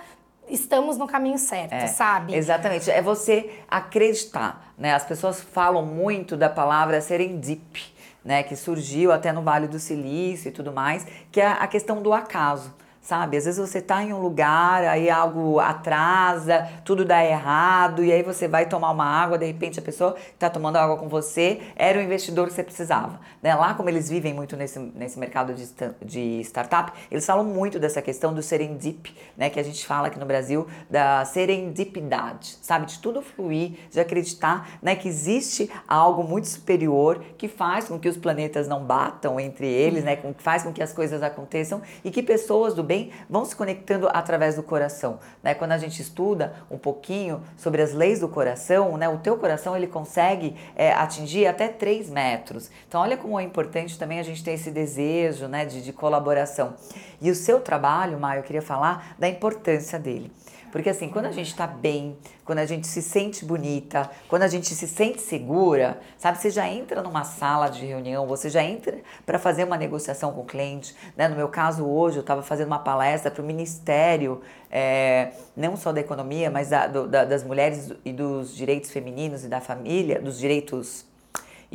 [0.50, 2.36] estamos no caminho certo, é, sabe?
[2.36, 2.90] Exatamente.
[2.90, 4.94] É você acreditar, né?
[4.94, 7.84] As pessoas falam muito da palavra serendip,
[8.24, 8.44] né?
[8.44, 12.14] Que surgiu até no Vale do Silício e tudo mais, que é a questão do
[12.14, 12.74] acaso
[13.06, 13.38] sabe?
[13.38, 18.24] Às vezes você está em um lugar, aí algo atrasa, tudo dá errado, e aí
[18.24, 21.62] você vai tomar uma água, de repente a pessoa que está tomando água com você
[21.76, 23.20] era o investidor que você precisava.
[23.44, 23.54] Né?
[23.54, 25.70] Lá, como eles vivem muito nesse, nesse mercado de,
[26.04, 29.52] de startup, eles falam muito dessa questão do serendip, né?
[29.52, 32.88] Que a gente fala aqui no Brasil, da serendipidade, sabe?
[32.88, 34.96] De tudo fluir, de acreditar né?
[34.96, 40.04] que existe algo muito superior que faz com que os planetas não batam entre eles,
[40.04, 40.16] né?
[40.16, 43.56] Que faz com que as coisas aconteçam e que pessoas do bem também vão se
[43.56, 45.20] conectando através do coração.
[45.44, 45.54] Né?
[45.54, 49.10] Quando a gente estuda um pouquinho sobre as leis do coração, né?
[49.10, 52.72] o teu coração ele consegue é, atingir até 3 metros.
[52.88, 55.66] Então olha como é importante também a gente ter esse desejo né?
[55.66, 56.76] de, de colaboração.
[57.22, 60.32] E o seu trabalho, Maio, eu queria falar da importância dele.
[60.76, 64.48] Porque assim, quando a gente está bem, quando a gente se sente bonita, quando a
[64.50, 66.38] gente se sente segura, sabe?
[66.38, 70.42] Você já entra numa sala de reunião, você já entra para fazer uma negociação com
[70.42, 70.94] o cliente.
[71.16, 71.30] Né?
[71.30, 75.94] No meu caso, hoje, eu estava fazendo uma palestra para o Ministério, é, não só
[75.94, 80.20] da economia, mas da, do, da, das mulheres e dos direitos femininos e da família,
[80.22, 81.06] dos direitos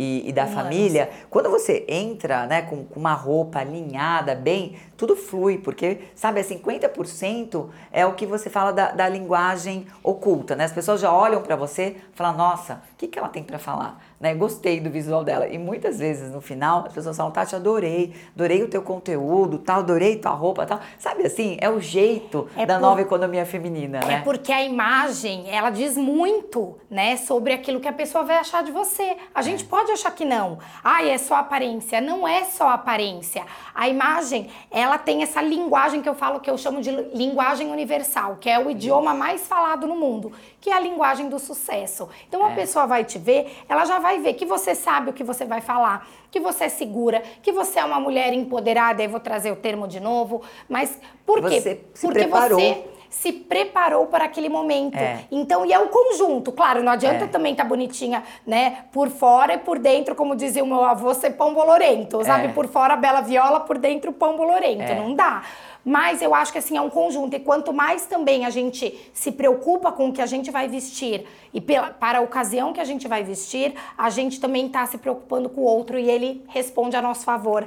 [0.00, 5.14] e, e da família, quando você entra né, com, com, uma roupa alinhada, bem, tudo
[5.14, 10.64] flui, porque, sabe, é 50% é o que você fala da, da linguagem oculta, né?
[10.64, 13.58] As pessoas já olham para você e falam, nossa, o que, que ela tem para
[13.58, 14.02] falar?
[14.20, 14.34] Né?
[14.34, 15.48] Gostei do visual dela.
[15.48, 19.78] E muitas vezes no final as pessoas falam, Tati, adorei, adorei o teu conteúdo, tal,
[19.78, 20.78] adorei tua roupa, tal.
[20.98, 22.82] Sabe assim, é o jeito é da por...
[22.82, 24.14] nova economia feminina, é né?
[24.16, 28.62] É porque a imagem, ela diz muito, né, sobre aquilo que a pessoa vai achar
[28.62, 29.16] de você.
[29.34, 29.66] A gente é.
[29.66, 30.58] pode achar que não.
[30.84, 31.98] Ai, é só aparência.
[31.98, 33.46] Não é só aparência.
[33.74, 38.36] A imagem, ela tem essa linguagem que eu falo que eu chamo de linguagem universal,
[38.38, 40.30] que é o idioma mais falado no mundo,
[40.60, 42.06] que é a linguagem do sucesso.
[42.28, 42.54] Então a é.
[42.54, 45.44] pessoa vai te ver, ela já vai vai ver que você sabe o que você
[45.44, 49.52] vai falar, que você é segura, que você é uma mulher empoderada, aí vou trazer
[49.52, 51.60] o termo de novo, mas por quê?
[51.60, 52.58] Você se Porque preparou.
[52.58, 54.96] você se preparou para aquele momento.
[54.96, 55.24] É.
[55.30, 57.28] Então, e é o conjunto, claro, não adianta é.
[57.28, 61.12] também estar tá bonitinha, né, por fora e por dentro, como dizia o meu avô,
[61.12, 62.46] ser pão bolorento, sabe?
[62.46, 62.52] É.
[62.52, 64.94] Por fora bela viola, por dentro pão bolorento, é.
[64.94, 65.42] não dá.
[65.84, 67.34] Mas eu acho que assim é um conjunto.
[67.34, 71.26] E quanto mais também a gente se preocupa com o que a gente vai vestir
[71.52, 74.98] e pela, para a ocasião que a gente vai vestir, a gente também está se
[74.98, 77.66] preocupando com o outro e ele responde a nosso favor.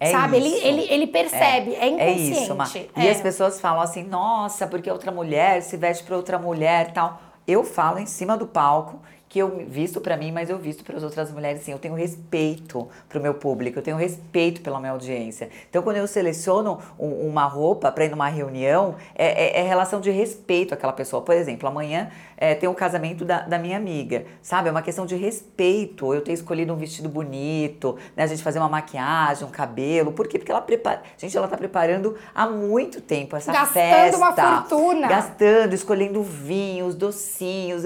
[0.00, 0.36] É sabe?
[0.36, 2.38] Ele, ele, ele percebe, é, é inconsciente.
[2.38, 2.68] É isso, Ma.
[2.96, 7.20] E as pessoas falam assim, nossa, porque outra mulher se veste para outra mulher tal.
[7.46, 9.00] Eu falo em cima do palco
[9.34, 11.72] que eu visto para mim, mas eu visto para as outras mulheres, sim.
[11.72, 15.50] Eu tenho respeito para o meu público, eu tenho respeito pela minha audiência.
[15.68, 20.00] Então, quando eu seleciono um, uma roupa para ir numa reunião, é, é, é, relação
[20.00, 21.20] de respeito àquela pessoa.
[21.20, 24.68] Por exemplo, amanhã é, tem o um casamento da, da, minha amiga, sabe?
[24.68, 26.14] É uma questão de respeito.
[26.14, 28.22] Eu ter escolhido um vestido bonito, né?
[28.22, 30.12] A gente fazer uma maquiagem, um cabelo.
[30.12, 30.38] Por quê?
[30.38, 31.02] Porque ela prepara.
[31.18, 33.96] Gente, ela tá preparando há muito tempo essa Gastando festa.
[33.96, 35.08] Gastando uma fortuna.
[35.08, 37.82] Gastando, escolhendo vinhos, docinhos,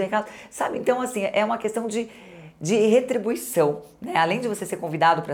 [0.50, 0.76] sabe?
[0.78, 2.08] Então, assim, é uma questão de
[2.60, 3.82] de retribuição.
[4.00, 4.16] Né?
[4.16, 5.32] Além de você ser convidado para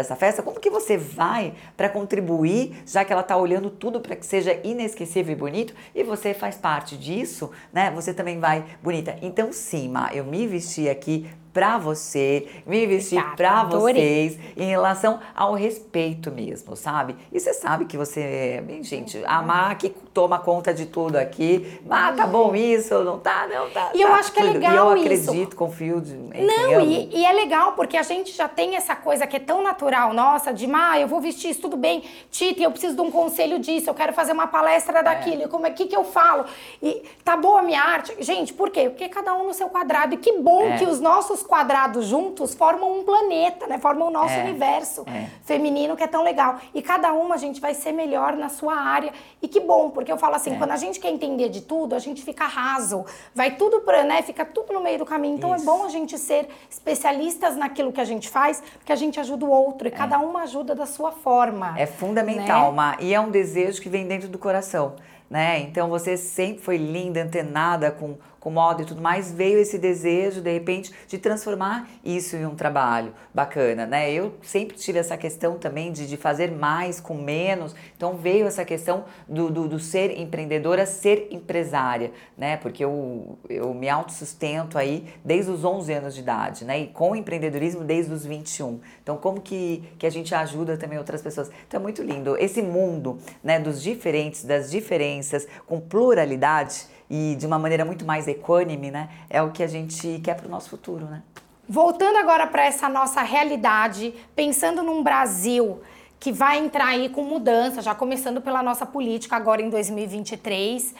[0.00, 4.16] essa festa, como que você vai para contribuir, já que ela está olhando tudo para
[4.16, 7.90] que seja inesquecível e bonito, e você faz parte disso, né?
[7.92, 9.16] Você também vai bonita.
[9.22, 11.26] Então, sim, Ma, eu me vesti aqui
[11.58, 17.16] para você, me vestir para vocês em relação ao respeito mesmo, sabe?
[17.32, 21.80] E você sabe que você, bem, gente, a Má que toma conta de tudo aqui.
[21.84, 23.90] Má, tá bom isso, não tá, não tá.
[23.92, 25.04] E eu tá, acho que é legal isso.
[25.04, 25.30] E eu isso.
[25.30, 29.26] acredito, confio de, Não, e, e, é legal porque a gente já tem essa coisa
[29.26, 32.70] que é tão natural nossa, de, Má, eu vou vestir isso tudo bem, Tita, eu
[32.70, 35.48] preciso de um conselho disso, eu quero fazer uma palestra daquilo, é.
[35.48, 36.44] como é que que eu falo?
[36.80, 38.14] E tá boa a minha arte?
[38.20, 38.88] Gente, por quê?
[38.88, 40.14] Porque cada um no seu quadrado.
[40.14, 40.78] E que bom é.
[40.78, 43.78] que os nossos quadrados juntos formam um planeta, né?
[43.78, 45.28] Formam o nosso é, universo é.
[45.42, 46.60] feminino que é tão legal.
[46.74, 49.12] E cada uma, a gente, vai ser melhor na sua área.
[49.40, 50.58] E que bom, porque eu falo assim, é.
[50.58, 53.06] quando a gente quer entender de tudo, a gente fica raso.
[53.34, 54.20] Vai tudo para, né?
[54.20, 55.36] Fica tudo no meio do caminho.
[55.36, 55.64] Então é Isso.
[55.64, 59.46] é bom a gente ser especialistas naquilo que a gente faz, porque a gente ajuda
[59.46, 59.88] o outro.
[59.88, 59.94] E é.
[59.94, 61.74] cada uma ajuda da sua forma.
[61.78, 62.96] É fundamental, né?
[63.00, 64.96] e é um desejo que vem dentro do coração.
[65.30, 65.60] Né?
[65.60, 70.40] Então você sempre foi linda, antenada com com moda e tudo mais, veio esse desejo,
[70.40, 74.10] de repente, de transformar isso em um trabalho bacana, né?
[74.12, 78.64] Eu sempre tive essa questão também de, de fazer mais com menos, então veio essa
[78.64, 82.56] questão do, do, do ser empreendedora, ser empresária, né?
[82.56, 86.80] Porque eu, eu me autossustento aí desde os 11 anos de idade, né?
[86.80, 88.80] E com empreendedorismo desde os 21.
[89.02, 91.50] Então, como que, que a gente ajuda também outras pessoas?
[91.66, 92.36] Então, é muito lindo.
[92.38, 98.28] Esse mundo, né, dos diferentes, das diferenças, com pluralidade, e de uma maneira muito mais
[98.28, 99.08] equânime, né?
[99.30, 101.22] É o que a gente quer para o nosso futuro, né?
[101.68, 105.80] Voltando agora para essa nossa realidade, pensando num Brasil
[106.18, 110.94] que vai entrar aí com mudança, já começando pela nossa política agora em 2023.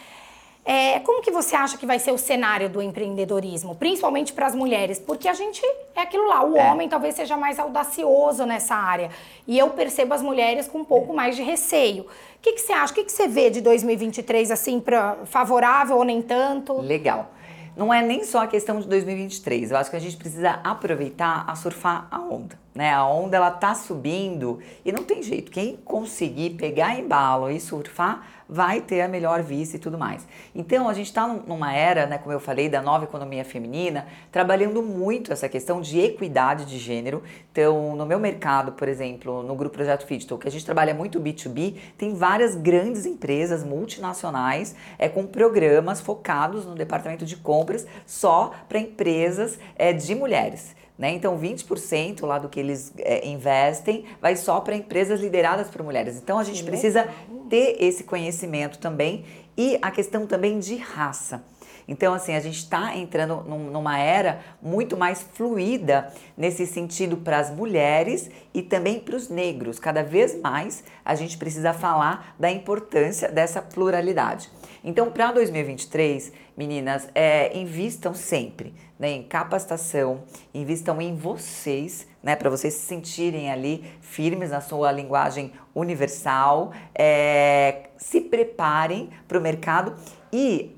[0.70, 4.54] É, como que você acha que vai ser o cenário do empreendedorismo, principalmente para as
[4.54, 4.98] mulheres?
[4.98, 5.62] Porque a gente
[5.96, 6.70] é aquilo lá, o é.
[6.70, 9.08] homem talvez seja mais audacioso nessa área.
[9.46, 12.02] E eu percebo as mulheres com um pouco mais de receio.
[12.02, 12.06] O
[12.42, 12.92] que, que você acha?
[12.92, 16.78] O que, que você vê de 2023 assim, pra, favorável ou nem tanto?
[16.82, 17.30] Legal.
[17.74, 19.70] Não é nem só a questão de 2023.
[19.70, 22.94] Eu acho que a gente precisa aproveitar a surfar a onda né?
[22.94, 25.50] A onda ela tá subindo e não tem jeito.
[25.50, 30.26] Quem conseguir pegar embalo e surfar vai ter a melhor vista e tudo mais.
[30.54, 34.82] Então a gente está numa era, né, como eu falei, da nova economia feminina, trabalhando
[34.82, 37.22] muito essa questão de equidade de gênero.
[37.52, 41.20] Então, no meu mercado, por exemplo, no grupo Projeto Digital, que a gente trabalha muito
[41.20, 48.52] B2B, tem várias grandes empresas multinacionais é, com programas focados no departamento de compras só
[48.68, 50.77] para empresas é, de mulheres.
[50.98, 51.12] Né?
[51.12, 56.16] Então, 20% lá do que eles é, investem vai só para empresas lideradas por mulheres.
[56.16, 57.08] Então, a gente precisa
[57.48, 59.24] ter esse conhecimento também
[59.56, 61.44] e a questão também de raça.
[61.86, 67.38] Então, assim, a gente está entrando num, numa era muito mais fluida nesse sentido para
[67.38, 69.78] as mulheres e também para os negros.
[69.78, 74.50] Cada vez mais a gente precisa falar da importância dessa pluralidade.
[74.82, 82.50] Então, para 2023, meninas, é, invistam sempre né, em capacitação, invistam em vocês, né, para
[82.50, 89.94] vocês se sentirem ali firmes na sua linguagem universal, é, se preparem para o mercado
[90.32, 90.74] e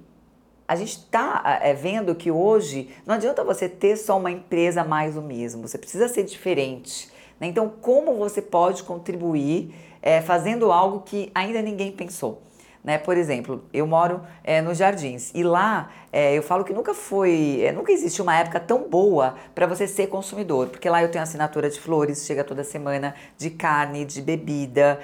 [0.69, 5.17] a gente está é, vendo que hoje não adianta você ter só uma empresa mais
[5.17, 7.11] o mesmo, você precisa ser diferente.
[7.41, 7.49] Né?
[7.49, 12.41] Então, como você pode contribuir é, fazendo algo que ainda ninguém pensou?
[12.83, 12.97] Né?
[12.97, 17.61] Por exemplo, eu moro é, nos Jardins e lá é, eu falo que nunca foi,
[17.63, 21.23] é, nunca existiu uma época tão boa para você ser consumidor, porque lá eu tenho
[21.23, 24.99] assinatura de flores, chega toda semana, de carne, de bebida,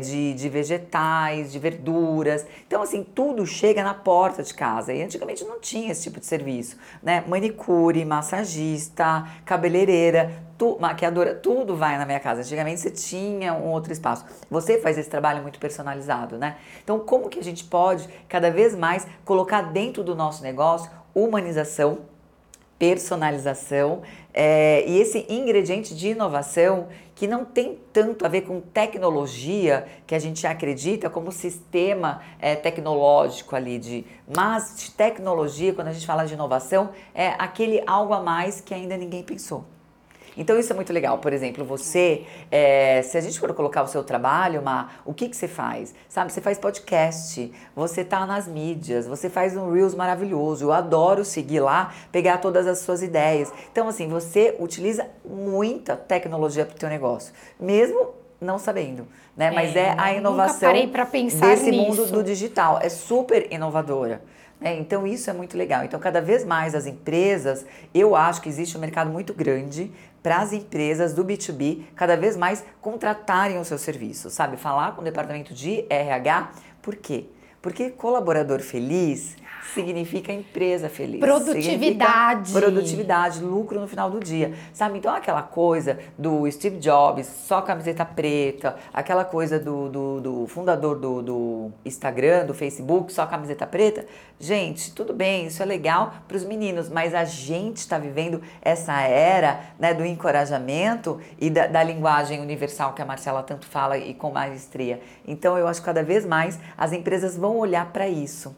[0.00, 2.46] de, de vegetais, de verduras.
[2.66, 6.26] Então, assim, tudo chega na porta de casa e antigamente não tinha esse tipo de
[6.26, 7.24] serviço, né?
[7.26, 12.40] Manicure, massagista, cabeleireira, tu, maquiadora, tudo vai na minha casa.
[12.40, 14.26] Antigamente você tinha um outro espaço.
[14.50, 16.56] Você faz esse trabalho muito personalizado, né?
[16.82, 22.00] Então, como que a gente pode cada vez mais colocar dentro do nosso negócio humanização,
[22.78, 29.84] personalização é, e esse ingrediente de inovação que não tem tanto a ver com tecnologia
[30.06, 35.92] que a gente acredita como sistema é, tecnológico ali de, mas de tecnologia quando a
[35.92, 39.64] gente fala de inovação é aquele algo a mais que ainda ninguém pensou.
[40.38, 41.18] Então isso é muito legal.
[41.18, 45.28] Por exemplo, você, é, se a gente for colocar o seu trabalho, uma, o que,
[45.28, 45.94] que você faz?
[46.08, 50.64] Sabe, você faz podcast, você tá nas mídias, você faz um Reels maravilhoso.
[50.64, 53.52] Eu adoro seguir lá, pegar todas as suas ideias.
[53.70, 59.50] Então, assim, você utiliza muita tecnologia para o teu negócio, mesmo não sabendo, né?
[59.50, 61.82] Mas é, é a inovação desse nisso.
[61.82, 62.78] mundo do digital.
[62.80, 64.22] É super inovadora
[64.60, 65.84] É, então isso é muito legal.
[65.84, 69.90] Então cada vez mais as empresas, eu acho que existe um mercado muito grande
[70.22, 74.56] para as empresas do B2B cada vez mais contratarem o seu serviço, sabe?
[74.56, 76.50] Falar com o departamento de RH,
[76.82, 77.26] por quê?
[77.60, 79.36] Porque colaborador feliz
[79.74, 81.20] significa empresa feliz.
[81.20, 82.52] Produtividade.
[82.52, 84.54] Produtividade, lucro no final do dia.
[84.72, 84.98] Sabe?
[84.98, 90.98] Então aquela coisa do Steve Jobs, só camiseta preta, aquela coisa do, do, do fundador
[90.98, 94.06] do, do Instagram, do Facebook, só camiseta preta.
[94.40, 99.00] Gente, tudo bem, isso é legal para os meninos, mas a gente está vivendo essa
[99.02, 104.14] era né, do encorajamento e da, da linguagem universal que a Marcela tanto fala e
[104.14, 105.00] com maestria.
[105.26, 108.54] Então eu acho que cada vez mais as empresas vão olhar para isso.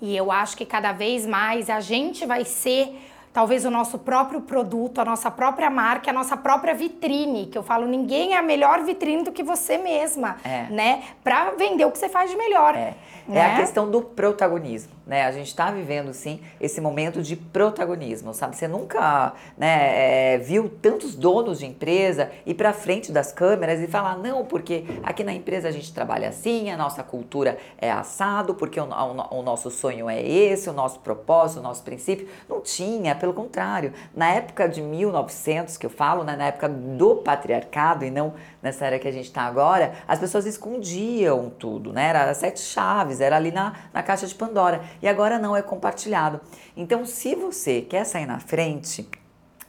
[0.00, 2.96] E eu acho que cada vez mais a gente vai ser
[3.32, 7.62] talvez o nosso próprio produto, a nossa própria marca, a nossa própria vitrine, que eu
[7.62, 10.66] falo, ninguém é a melhor vitrine do que você mesma, é.
[10.70, 11.02] né?
[11.22, 12.74] Para vender o que você faz de melhor.
[12.74, 12.94] É.
[13.28, 13.40] Né?
[13.40, 15.24] é a questão do protagonismo, né?
[15.24, 18.54] A gente está vivendo sim esse momento de protagonismo, sabe?
[18.54, 23.86] Você nunca, né, é, viu tantos donos de empresa ir para frente das câmeras e
[23.86, 28.54] falar não, porque aqui na empresa a gente trabalha assim, a nossa cultura é assado,
[28.54, 32.28] porque o, o, o nosso sonho é esse, o nosso propósito, o nosso princípio.
[32.46, 33.94] Não tinha, pelo contrário.
[34.14, 38.86] Na época de 1900 que eu falo, né, na época do patriarcado e não nessa
[38.86, 42.08] era que a gente está agora, as pessoas escondiam tudo, né?
[42.08, 44.82] Era sete chaves, era ali na, na caixa de Pandora.
[45.02, 46.40] E agora não, é compartilhado.
[46.76, 49.08] Então, se você quer sair na frente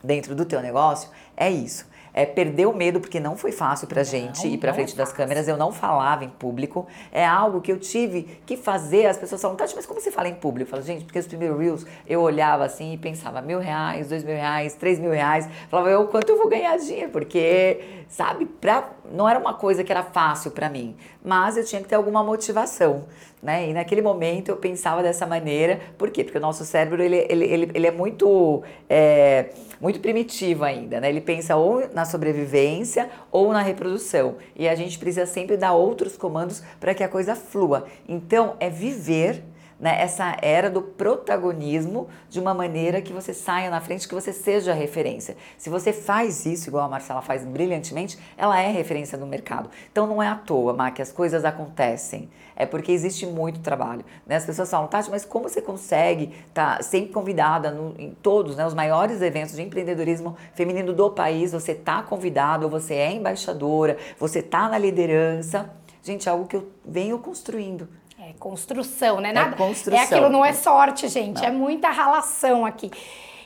[0.04, 4.04] dentro do teu negócio, é isso é, perder o medo, porque não foi fácil pra
[4.04, 5.48] gente não, ir pra frente é das câmeras.
[5.48, 6.88] Eu não falava em público.
[7.12, 9.06] É algo que eu tive que fazer.
[9.08, 10.68] As pessoas falam, Tati, mas como você fala em público?
[10.68, 14.24] Eu falo, gente, porque os primeiros Reels eu olhava assim e pensava, mil reais, dois
[14.24, 15.48] mil reais, três mil reais.
[15.70, 17.12] Falava, eu quanto eu vou ganhar dinheiro?
[17.12, 21.82] Porque, sabe, pra, não era uma coisa que era fácil para mim, mas eu tinha
[21.82, 23.06] que ter alguma motivação.
[23.42, 23.70] Né?
[23.70, 26.24] E naquele momento eu pensava dessa maneira, por quê?
[26.24, 31.08] Porque o nosso cérebro ele, ele, ele, ele é muito é, muito primitivo ainda, né?
[31.08, 34.36] Ele pensa ou na sobrevivência ou na reprodução.
[34.56, 37.86] E a gente precisa sempre dar outros comandos para que a coisa flua.
[38.08, 39.42] Então, é viver
[39.80, 44.34] né, essa era do protagonismo de uma maneira que você saia na frente, que você
[44.34, 45.38] seja referência.
[45.58, 49.70] Se você faz isso, igual a Marcela faz brilhantemente, ela é referência no mercado.
[49.92, 52.30] Então não é à toa, Má, que as coisas acontecem.
[52.58, 54.04] É porque existe muito trabalho.
[54.28, 54.36] Né?
[54.36, 58.58] As pessoas falam, Tati, mas como você consegue estar tá sempre convidada no, em todos
[58.58, 61.54] né, os maiores eventos de empreendedorismo feminino do país?
[61.54, 65.70] Você está convidado, você é embaixadora, você está na liderança.
[66.04, 67.88] Gente, é algo que eu venho construindo.
[68.30, 69.30] É construção, né?
[69.30, 70.00] É Nada, é construção.
[70.00, 71.42] É aquilo, não é sorte, gente.
[71.42, 71.48] Não.
[71.48, 72.92] É muita ralação aqui.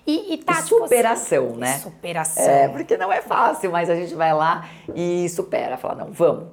[0.05, 1.59] E, e, tá, e superação, você...
[1.59, 1.77] né?
[1.77, 2.43] Superação.
[2.43, 5.77] É, porque não é fácil, mas a gente vai lá e supera.
[5.77, 6.49] Fala, não, vamos.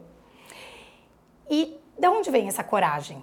[1.51, 3.23] E de onde vem essa coragem?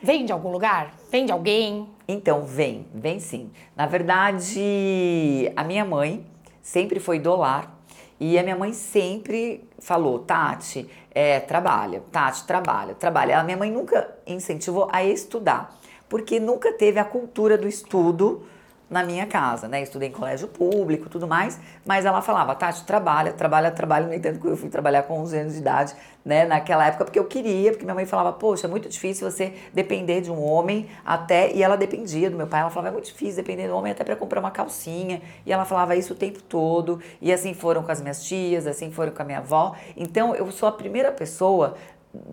[0.00, 0.94] Vem de algum lugar?
[1.10, 1.90] Vem de alguém?
[2.06, 3.50] Então, vem, vem sim.
[3.76, 6.24] Na verdade, a minha mãe
[6.62, 7.77] sempre foi do lar
[8.20, 13.38] e a minha mãe sempre falou, Tati, é, trabalha, Tati, trabalha, trabalha.
[13.38, 18.44] A minha mãe nunca incentivou a estudar, porque nunca teve a cultura do estudo
[18.90, 19.82] na minha casa, né?
[19.82, 24.06] Estudei em colégio público, tudo mais, mas ela falava, Tati, trabalha, trabalha, trabalha.
[24.06, 26.44] No entanto, que eu fui trabalhar com 11 anos de idade, né?
[26.46, 30.20] Naquela época, porque eu queria, porque minha mãe falava, poxa, é muito difícil você depender
[30.20, 31.52] de um homem até.
[31.52, 32.60] E ela dependia do meu pai.
[32.60, 35.20] Ela falava, é muito difícil depender do homem até para comprar uma calcinha.
[35.44, 37.00] E ela falava isso o tempo todo.
[37.20, 39.74] E assim foram com as minhas tias, assim foram com a minha avó.
[39.96, 41.76] Então, eu sou a primeira pessoa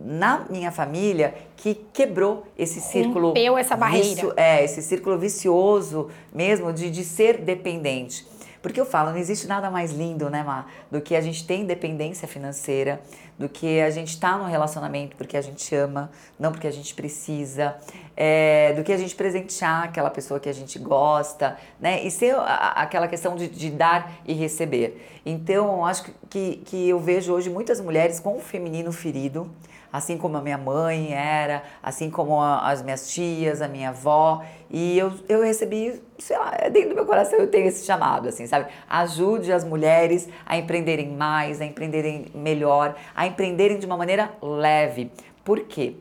[0.03, 3.29] na minha família que quebrou esse círculo.
[3.29, 4.07] Rompeu essa barreira.
[4.07, 8.25] Vício, é, esse círculo vicioso mesmo de, de ser dependente.
[8.65, 11.57] Porque eu falo, não existe nada mais lindo, né, Má, do que a gente ter
[11.57, 12.99] independência financeira,
[13.37, 16.09] do que a gente estar tá no relacionamento porque a gente ama,
[16.39, 17.75] não porque a gente precisa,
[18.17, 22.03] é, do que a gente presentear aquela pessoa que a gente gosta, né?
[22.03, 25.21] E ser aquela questão de, de, dar e receber.
[25.23, 29.47] Então, acho que, que eu vejo hoje muitas mulheres com o feminino ferido,
[29.95, 34.43] assim como a minha mãe era, assim como a, as minhas tias, a minha avó.
[34.69, 38.27] E eu, eu recebi, sei lá, é dentro do meu coração eu tenho esse chamado,
[38.27, 38.67] assim, sabe?
[38.89, 45.11] Ajude as mulheres a empreenderem mais, a empreenderem melhor, a empreenderem de uma maneira leve.
[45.43, 45.95] Por quê?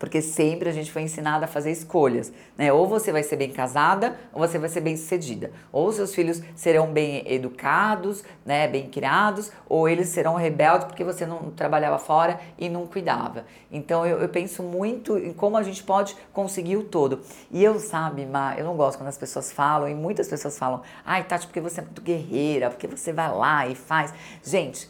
[0.00, 2.72] Porque sempre a gente foi ensinada a fazer escolhas, né?
[2.72, 5.52] Ou você vai ser bem casada, ou você vai ser bem sucedida.
[5.70, 11.26] Ou seus filhos serão bem educados, né, bem criados, ou eles serão rebeldes porque você
[11.26, 13.44] não trabalhava fora e não cuidava.
[13.70, 17.20] Então eu, eu penso muito em como a gente pode conseguir o todo.
[17.50, 18.26] E eu, sabe,
[18.56, 21.80] eu não gosto quando as pessoas falam, e muitas pessoas falam, ai, Tati, porque você
[21.80, 24.14] é muito guerreira, porque você vai lá e faz.
[24.42, 24.88] Gente,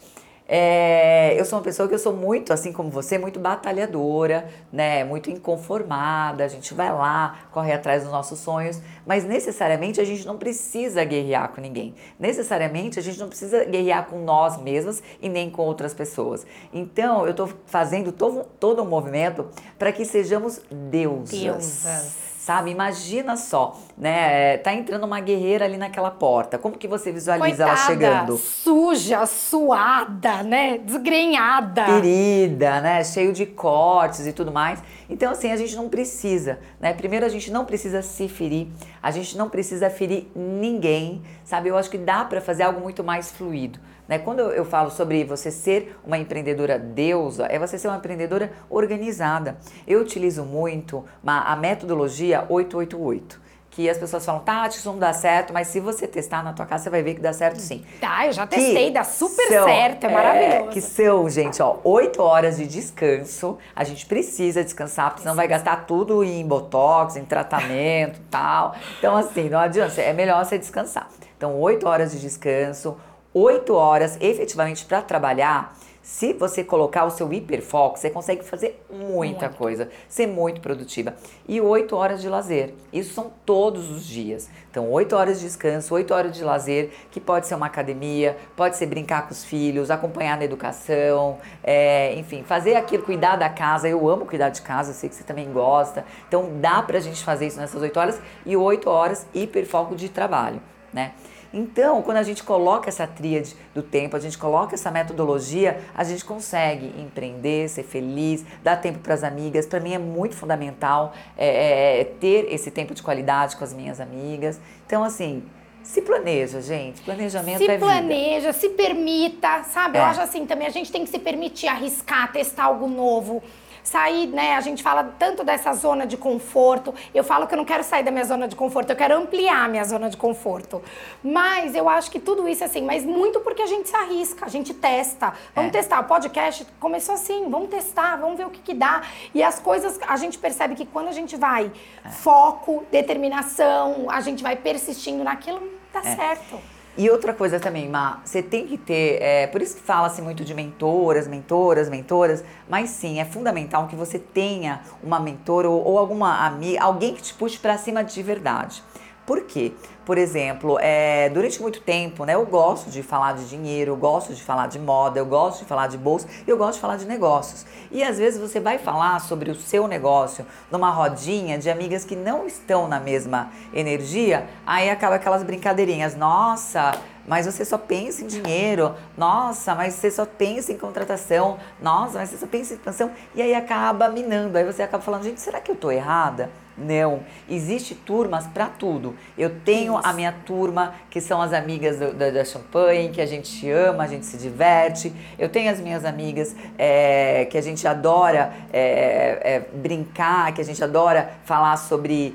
[0.53, 5.05] É, eu sou uma pessoa que eu sou muito, assim como você, muito batalhadora, né?
[5.05, 6.45] Muito inconformada.
[6.45, 11.05] A gente vai lá, corre atrás dos nossos sonhos, mas necessariamente a gente não precisa
[11.05, 11.95] guerrear com ninguém.
[12.19, 16.45] Necessariamente a gente não precisa guerrear com nós mesmas e nem com outras pessoas.
[16.73, 19.47] Então eu estou fazendo todo, todo um movimento
[19.79, 21.31] para que sejamos deusas.
[21.31, 22.71] Deusas sabe?
[22.71, 24.57] Imagina só, né?
[24.57, 26.57] Tá entrando uma guerreira ali naquela porta.
[26.57, 28.37] Como que você visualiza Coitada, ela chegando?
[28.39, 30.79] Suja, suada, né?
[30.79, 31.85] Desgrenhada.
[31.85, 33.05] Ferida, né?
[33.05, 34.83] Cheio de cortes e tudo mais.
[35.09, 36.95] Então, assim, a gente não precisa, né?
[36.95, 38.69] Primeiro, a gente não precisa se ferir,
[39.03, 41.69] a gente não precisa ferir ninguém, sabe?
[41.69, 43.79] Eu acho que dá para fazer algo muito mais fluido.
[44.09, 44.19] Né?
[44.19, 49.59] Quando eu falo sobre você ser uma empreendedora deusa, é você ser uma empreendedora organizada.
[49.87, 55.13] Eu utilizo muito uma, a metodologia 888 que as pessoas falam, Tati, isso não dá
[55.13, 57.85] certo, mas se você testar na tua casa, você vai ver que dá certo sim.
[58.01, 60.71] Tá, eu já testei, que dá super são, certo, é, é maravilhoso.
[60.71, 63.59] Que são, gente, ó, oito horas de descanso.
[63.75, 68.75] A gente precisa descansar, porque senão vai gastar tudo em botox, em tratamento tal.
[68.99, 71.09] Então, assim, não adianta, é melhor você descansar.
[71.37, 72.97] Então, oito horas de descanso,
[73.33, 75.77] oito horas efetivamente para trabalhar,
[76.11, 79.57] se você colocar o seu hiperfoco, você consegue fazer muita muito.
[79.57, 81.15] coisa, ser muito produtiva.
[81.47, 82.75] E oito horas de lazer.
[82.93, 84.51] Isso são todos os dias.
[84.69, 88.77] Então, oito horas de descanso, oito horas de lazer, que pode ser uma academia, pode
[88.77, 93.89] ser brincar com os filhos, acompanhar na educação, é, enfim, fazer aquilo, cuidar da casa.
[93.89, 96.05] Eu amo cuidar de casa, eu sei que você também gosta.
[96.27, 100.61] Então, dá pra gente fazer isso nessas oito horas e oito horas hiperfoco de trabalho,
[100.93, 101.13] né?
[101.53, 106.05] Então, quando a gente coloca essa tríade do tempo, a gente coloca essa metodologia, a
[106.05, 109.67] gente consegue empreender, ser feliz, dar tempo para as amigas.
[109.67, 113.73] Para mim é muito fundamental é, é, é, ter esse tempo de qualidade com as
[113.73, 114.61] minhas amigas.
[114.87, 115.43] Então, assim,
[115.83, 117.03] se planeja, gente.
[117.03, 117.87] Planejamento se é vida.
[117.87, 119.99] Se planeja, se permita, sabe?
[119.99, 120.01] É.
[120.01, 123.43] Eu acho assim também, a gente tem que se permitir arriscar, testar algo novo
[123.83, 124.57] sair, né?
[124.57, 126.95] A gente fala tanto dessa zona de conforto.
[127.15, 129.65] Eu falo que eu não quero sair da minha zona de conforto, eu quero ampliar
[129.65, 130.83] a minha zona de conforto.
[131.23, 134.47] Mas eu acho que tudo isso é assim, mas muito porque a gente se arrisca,
[134.47, 135.33] a gente testa.
[135.55, 135.73] Vamos é.
[135.73, 136.01] testar.
[136.01, 139.03] O podcast começou assim, vamos testar, vamos ver o que, que dá.
[139.35, 141.71] E as coisas, a gente percebe que quando a gente vai
[142.05, 142.09] é.
[142.09, 145.61] foco, determinação, a gente vai persistindo naquilo,
[145.93, 146.17] dá é.
[146.17, 146.80] certo.
[146.99, 150.45] E outra coisa também, Ma, você tem que ter, é, por isso que fala-se muito
[150.45, 155.99] de mentoras, mentoras, mentoras, mas sim, é fundamental que você tenha uma mentora ou, ou
[155.99, 158.83] alguma amiga, alguém que te puxe para cima de verdade.
[159.25, 159.73] Por quê?
[160.11, 164.35] Por exemplo, é, durante muito tempo, né, eu gosto de falar de dinheiro, eu gosto
[164.35, 167.07] de falar de moda, eu gosto de falar de bolsa, eu gosto de falar de
[167.07, 167.65] negócios.
[167.93, 172.17] E às vezes você vai falar sobre o seu negócio numa rodinha de amigas que
[172.17, 176.17] não estão na mesma energia, aí acaba aquelas brincadeirinhas.
[176.17, 176.91] Nossa,
[177.25, 178.97] mas você só pensa em dinheiro.
[179.17, 181.57] Nossa, mas você só pensa em contratação.
[181.81, 183.13] Nossa, mas você só pensa em expansão.
[183.33, 184.59] E aí acaba minando.
[184.59, 186.51] Aí você acaba falando, gente, será que eu tô errada?
[186.81, 189.15] Não, existe turmas para tudo.
[189.37, 190.09] Eu tenho Isso.
[190.09, 194.05] a minha turma, que são as amigas do, da, da champanhe, que a gente ama,
[194.05, 195.13] a gente se diverte.
[195.39, 200.65] Eu tenho as minhas amigas é, que a gente adora é, é, brincar, que a
[200.65, 202.35] gente adora falar sobre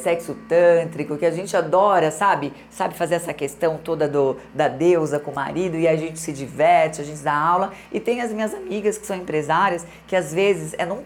[0.00, 2.52] sexo tântrico, que a gente adora, sabe?
[2.70, 6.32] Sabe fazer essa questão toda do, da deusa com o marido e a gente se
[6.32, 7.72] diverte, a gente dá aula.
[7.90, 11.02] E tem as minhas amigas que são empresárias, que às vezes é num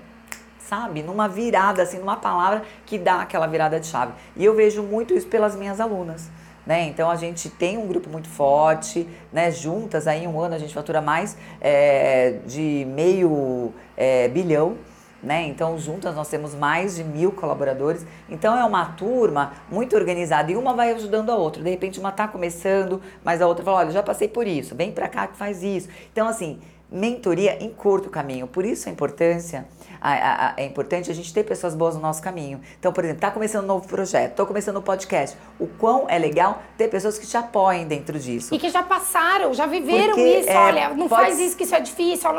[0.69, 1.03] sabe?
[1.03, 4.13] Numa virada, assim, numa palavra que dá aquela virada de chave.
[4.37, 6.31] E eu vejo muito isso pelas minhas alunas.
[6.67, 6.83] Né?
[6.89, 9.53] Então a gente tem um grupo muito forte, né?
[9.53, 14.77] Juntas aí um ano a gente fatura mais é, de meio é, bilhão.
[15.23, 15.47] Né?
[15.49, 18.07] Então, juntas nós temos mais de mil colaboradores.
[18.29, 21.63] Então, é uma turma muito organizada e uma vai ajudando a outra.
[21.63, 24.93] De repente, uma está começando, mas a outra fala: Olha, já passei por isso, vem
[24.93, 25.89] para cá que faz isso.
[26.13, 26.61] Então, assim,
[26.91, 28.47] mentoria em curto caminho.
[28.47, 29.67] Por isso a importância,
[30.01, 32.61] a, a, a, é importante a gente ter pessoas boas no nosso caminho.
[32.79, 35.37] Então, por exemplo, está começando um novo projeto, estou começando um podcast.
[35.59, 38.55] O quão é legal ter pessoas que te apoiem dentro disso.
[38.55, 40.51] E que já passaram, já viveram porque, isso.
[40.51, 41.23] É, olha, não pode...
[41.23, 42.33] faz isso que isso é difícil,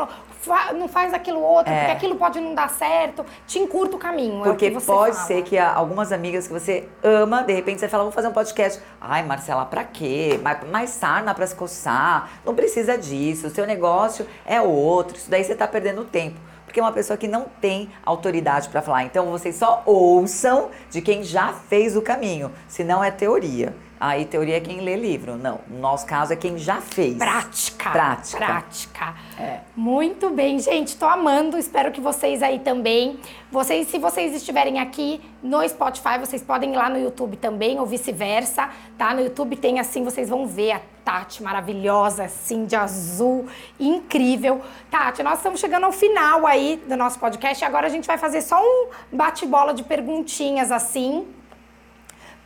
[0.46, 1.78] não, não faz aquilo outro, é.
[1.78, 3.24] porque aquilo pode não dar certo.
[3.46, 4.42] Te encurta o caminho.
[4.42, 5.26] Porque é o pode fala.
[5.26, 8.80] ser que algumas amigas que você ama, de repente você fala, vou fazer um podcast.
[9.00, 10.38] Ai, Marcela, pra quê?
[10.42, 12.30] Mais, mais sarna pra se coçar.
[12.44, 13.46] Não precisa disso.
[13.46, 15.16] O seu negócio é outro.
[15.16, 18.82] Isso daí você tá perdendo tempo porque é uma pessoa que não tem autoridade para
[18.82, 19.02] falar.
[19.04, 23.74] Então vocês só ouçam de quem já fez o caminho, senão é teoria.
[24.00, 25.36] Aí teoria é quem lê livro.
[25.36, 27.16] Não, no nosso caso é quem já fez.
[27.16, 27.90] Prática.
[27.90, 28.46] Prática.
[28.46, 29.14] Prática.
[29.38, 29.60] É.
[29.74, 30.96] Muito bem, gente.
[30.96, 31.58] Tô amando.
[31.58, 33.18] Espero que vocês aí também.
[33.50, 37.86] Vocês, se vocês estiverem aqui no Spotify, vocês podem ir lá no YouTube também, ou
[37.86, 39.14] vice-versa, tá?
[39.14, 43.46] No YouTube tem assim, vocês vão ver a Tati maravilhosa, assim, de azul,
[43.80, 44.60] incrível.
[44.90, 47.64] Tati, nós estamos chegando ao final aí do nosso podcast.
[47.64, 51.26] Agora a gente vai fazer só um bate-bola de perguntinhas assim,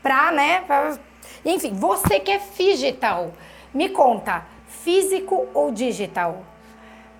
[0.00, 0.60] pra, né?
[0.60, 0.96] Pra
[1.44, 3.32] enfim, você que é digital,
[3.74, 6.42] me conta, físico ou digital?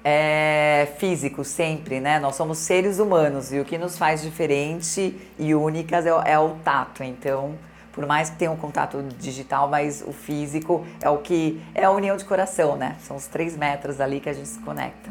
[0.04, 2.18] É físico sempre, né?
[2.18, 6.38] Nós somos seres humanos e o que nos faz diferente e únicas é, o- é
[6.38, 7.04] o tato.
[7.04, 7.54] Então,
[7.92, 11.90] por mais que tenha um contato digital, mas o físico é o que é a
[11.92, 12.96] união de coração, né?
[13.00, 15.10] São os três metros ali que a gente se conecta.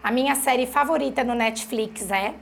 [0.00, 2.34] A minha série favorita no Netflix é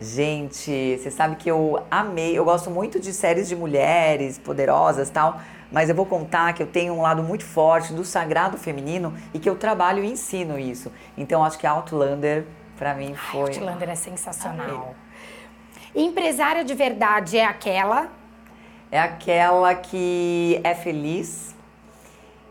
[0.00, 5.12] Gente, você sabe que eu amei, eu gosto muito de séries de mulheres poderosas e
[5.12, 5.38] tal,
[5.70, 9.38] mas eu vou contar que eu tenho um lado muito forte do sagrado feminino e
[9.38, 10.90] que eu trabalho e ensino isso.
[11.18, 12.46] Então acho que Outlander
[12.78, 14.94] pra mim Ai, foi Outlander é sensacional.
[15.94, 18.08] Empresária de verdade é aquela
[18.90, 21.54] é aquela que é feliz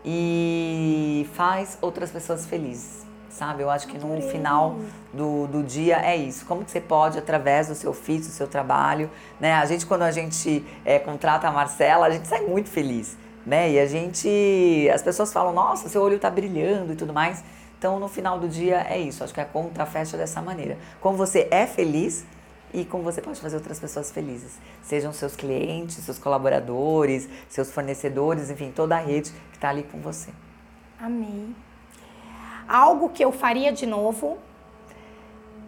[0.04, 3.09] e faz outras pessoas felizes.
[3.40, 4.76] Sabe, eu acho que no final
[5.14, 6.44] do, do dia é isso.
[6.44, 9.10] Como que você pode, através do seu ofício, do seu trabalho,
[9.40, 9.54] né?
[9.54, 13.16] A gente, quando a gente é, contrata a Marcela, a gente sai muito feliz,
[13.46, 13.70] né?
[13.70, 17.42] E a gente, as pessoas falam, nossa, seu olho tá brilhando e tudo mais.
[17.78, 19.24] Então, no final do dia é isso.
[19.24, 20.76] Acho que a conta fecha dessa maneira.
[21.00, 22.26] Como você é feliz,
[22.74, 24.58] e como você pode fazer outras pessoas felizes.
[24.82, 29.98] Sejam seus clientes, seus colaboradores, seus fornecedores, enfim, toda a rede que está ali com
[29.98, 30.28] você.
[31.00, 31.54] Amei.
[32.70, 34.38] Algo que eu faria de novo.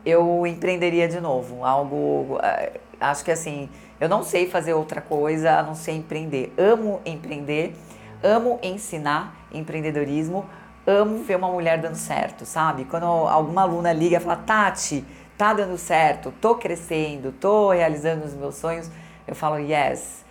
[0.07, 2.39] Eu empreenderia de novo, algo.
[2.43, 3.69] eh, Acho que assim,
[4.01, 6.53] eu não sei fazer outra coisa a não ser empreender.
[6.57, 7.75] Amo empreender,
[8.23, 10.45] amo ensinar empreendedorismo,
[10.87, 12.85] amo ver uma mulher dando certo, sabe?
[12.85, 15.05] Quando alguma aluna liga e fala, Tati,
[15.37, 18.89] tá dando certo, tô crescendo, tô realizando os meus sonhos,
[19.27, 20.25] eu falo, yes.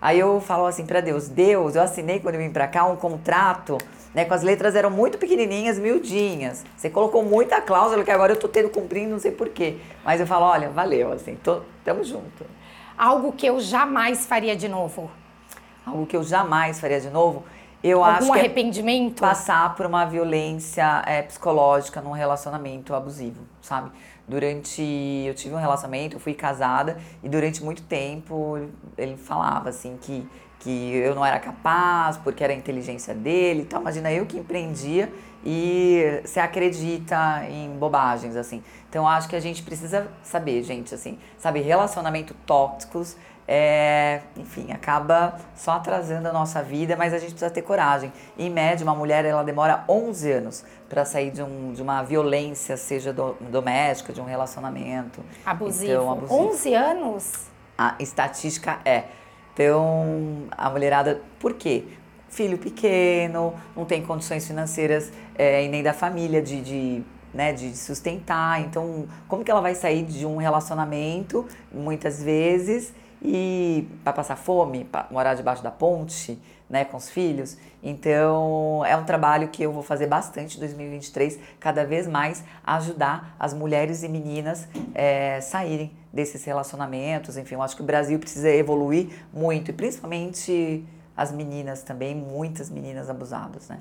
[0.00, 2.96] Aí eu falo assim pra Deus, Deus, eu assinei quando eu vim pra cá um
[2.96, 3.78] contrato,
[4.14, 6.64] né, com as letras eram muito pequenininhas, miudinhas.
[6.76, 9.76] Você colocou muita cláusula que agora eu tô tendo cumprindo, não sei porquê.
[10.04, 12.44] Mas eu falo, olha, valeu, assim, tô, tamo junto.
[12.96, 15.10] Algo que eu jamais faria de novo.
[15.86, 17.44] Algo que eu jamais faria de novo,
[17.82, 19.20] eu Algum acho que é arrependimento?
[19.20, 23.90] passar por uma violência é, psicológica num relacionamento abusivo, sabe?
[24.26, 24.82] Durante.
[25.26, 30.28] Eu tive um relacionamento, eu fui casada e durante muito tempo ele falava assim que,
[30.60, 33.80] que eu não era capaz porque era a inteligência dele e tal.
[33.80, 35.12] Imagina eu que empreendia
[35.44, 38.62] e você acredita em bobagens, assim.
[38.90, 43.16] Então eu acho que a gente precisa saber, gente, assim, sabe, relacionamento tóxicos
[43.50, 48.12] é, enfim, acaba só atrasando a nossa vida, mas a gente precisa ter coragem.
[48.38, 52.76] Em média, uma mulher ela demora 11 anos para sair de, um, de uma violência,
[52.76, 55.24] seja do- doméstica, de um relacionamento.
[55.46, 55.90] Abusivo.
[55.92, 56.34] Então, abusivo.
[56.50, 57.32] 11 anos?
[57.78, 59.04] A estatística é.
[59.58, 61.82] Então, a mulherada, por quê?
[62.28, 67.02] Filho pequeno, não tem condições financeiras é, e nem da família de, de,
[67.34, 68.60] né, de sustentar.
[68.60, 74.88] Então, como que ela vai sair de um relacionamento, muitas vezes, e para passar fome,
[75.10, 76.38] morar debaixo da ponte,
[76.68, 77.56] né, com os filhos?
[77.82, 83.34] Então, é um trabalho que eu vou fazer bastante em 2023, cada vez mais ajudar
[83.38, 87.36] as mulheres e meninas é, saírem desses relacionamentos.
[87.36, 90.84] Enfim, eu acho que o Brasil precisa evoluir muito, e principalmente
[91.16, 93.78] as meninas também, muitas meninas abusadas, né?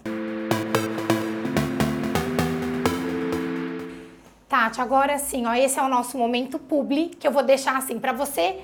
[4.50, 8.00] Tati, agora assim, ó, esse é o nosso momento publi, que eu vou deixar assim
[8.00, 8.60] para você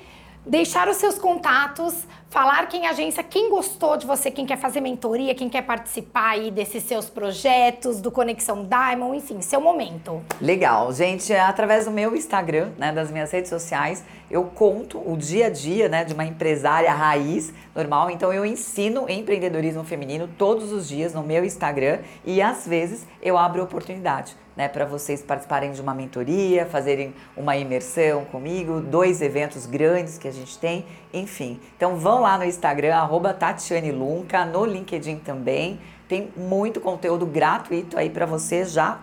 [0.46, 5.36] deixar os seus contatos, falar quem agência, quem gostou de você, quem quer fazer mentoria,
[5.36, 10.20] quem quer participar aí desses seus projetos, do Conexão Diamond, enfim, seu momento.
[10.42, 15.16] Legal, gente, é através do meu Instagram, né, das minhas redes sociais, eu conto o
[15.16, 18.10] dia a dia, né, de uma empresária raiz normal.
[18.10, 23.38] Então eu ensino empreendedorismo feminino todos os dias no meu Instagram e às vezes eu
[23.38, 29.68] abro oportunidade, né, para vocês participarem de uma mentoria, fazerem uma imersão comigo, dois eventos
[29.68, 31.60] grandes que a gente tem, enfim.
[31.78, 35.80] Então vão lá no Instagram arroba Tatiane Lunca, no LinkedIn também.
[36.08, 39.00] Tem muito conteúdo gratuito aí para você já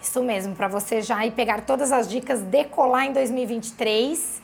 [0.00, 4.42] Isso mesmo, para você já ir pegar todas as dicas, decolar em 2023.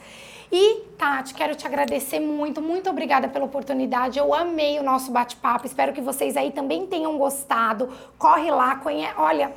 [0.50, 4.18] E, Tati, quero te agradecer muito, muito obrigada pela oportunidade.
[4.18, 5.64] Eu amei o nosso bate-papo.
[5.64, 7.88] Espero que vocês aí também tenham gostado.
[8.18, 9.08] Corre lá, conhe...
[9.16, 9.52] olha,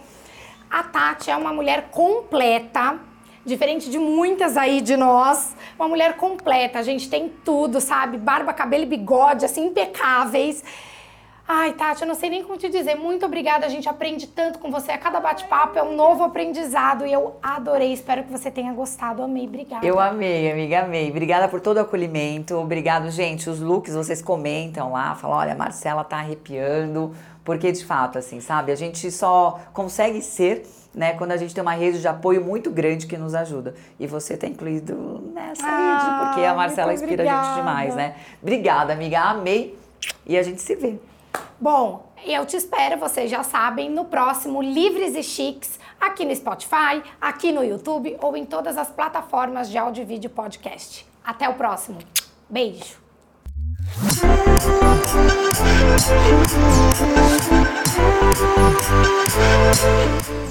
[0.69, 2.99] a Tati é uma mulher completa.
[3.45, 6.79] Diferente de muitas aí de nós, uma mulher completa.
[6.79, 8.17] A gente tem tudo, sabe?
[8.17, 10.63] Barba, cabelo e bigode, assim, impecáveis.
[11.47, 12.95] Ai, Tati, eu não sei nem como te dizer.
[12.95, 14.91] Muito obrigada, a gente aprende tanto com você.
[14.91, 17.93] A cada bate-papo é um novo aprendizado e eu adorei.
[17.93, 19.21] Espero que você tenha gostado.
[19.21, 19.85] Amei, obrigada.
[19.85, 21.07] Eu amei, amiga, amei.
[21.11, 22.55] Obrigada por todo o acolhimento.
[22.55, 23.47] Obrigado, gente.
[23.47, 27.15] Os looks vocês comentam lá, falam: olha, a Marcela tá arrepiando.
[27.43, 30.65] Porque de fato, assim, sabe, a gente só consegue ser
[30.95, 33.75] né, quando a gente tem uma rede de apoio muito grande que nos ajuda.
[33.99, 38.15] E você tá incluído nessa ah, rede, porque a Marcela inspira a gente demais, né?
[38.41, 39.77] Obrigada, amiga, amei.
[40.25, 40.97] E a gente se vê.
[41.59, 47.03] Bom, eu te espero, vocês já sabem, no próximo Livres e Chiques, aqui no Spotify,
[47.19, 51.05] aqui no YouTube ou em todas as plataformas de áudio e vídeo podcast.
[51.23, 51.99] Até o próximo.
[52.49, 53.03] Beijo.
[59.75, 60.44] Música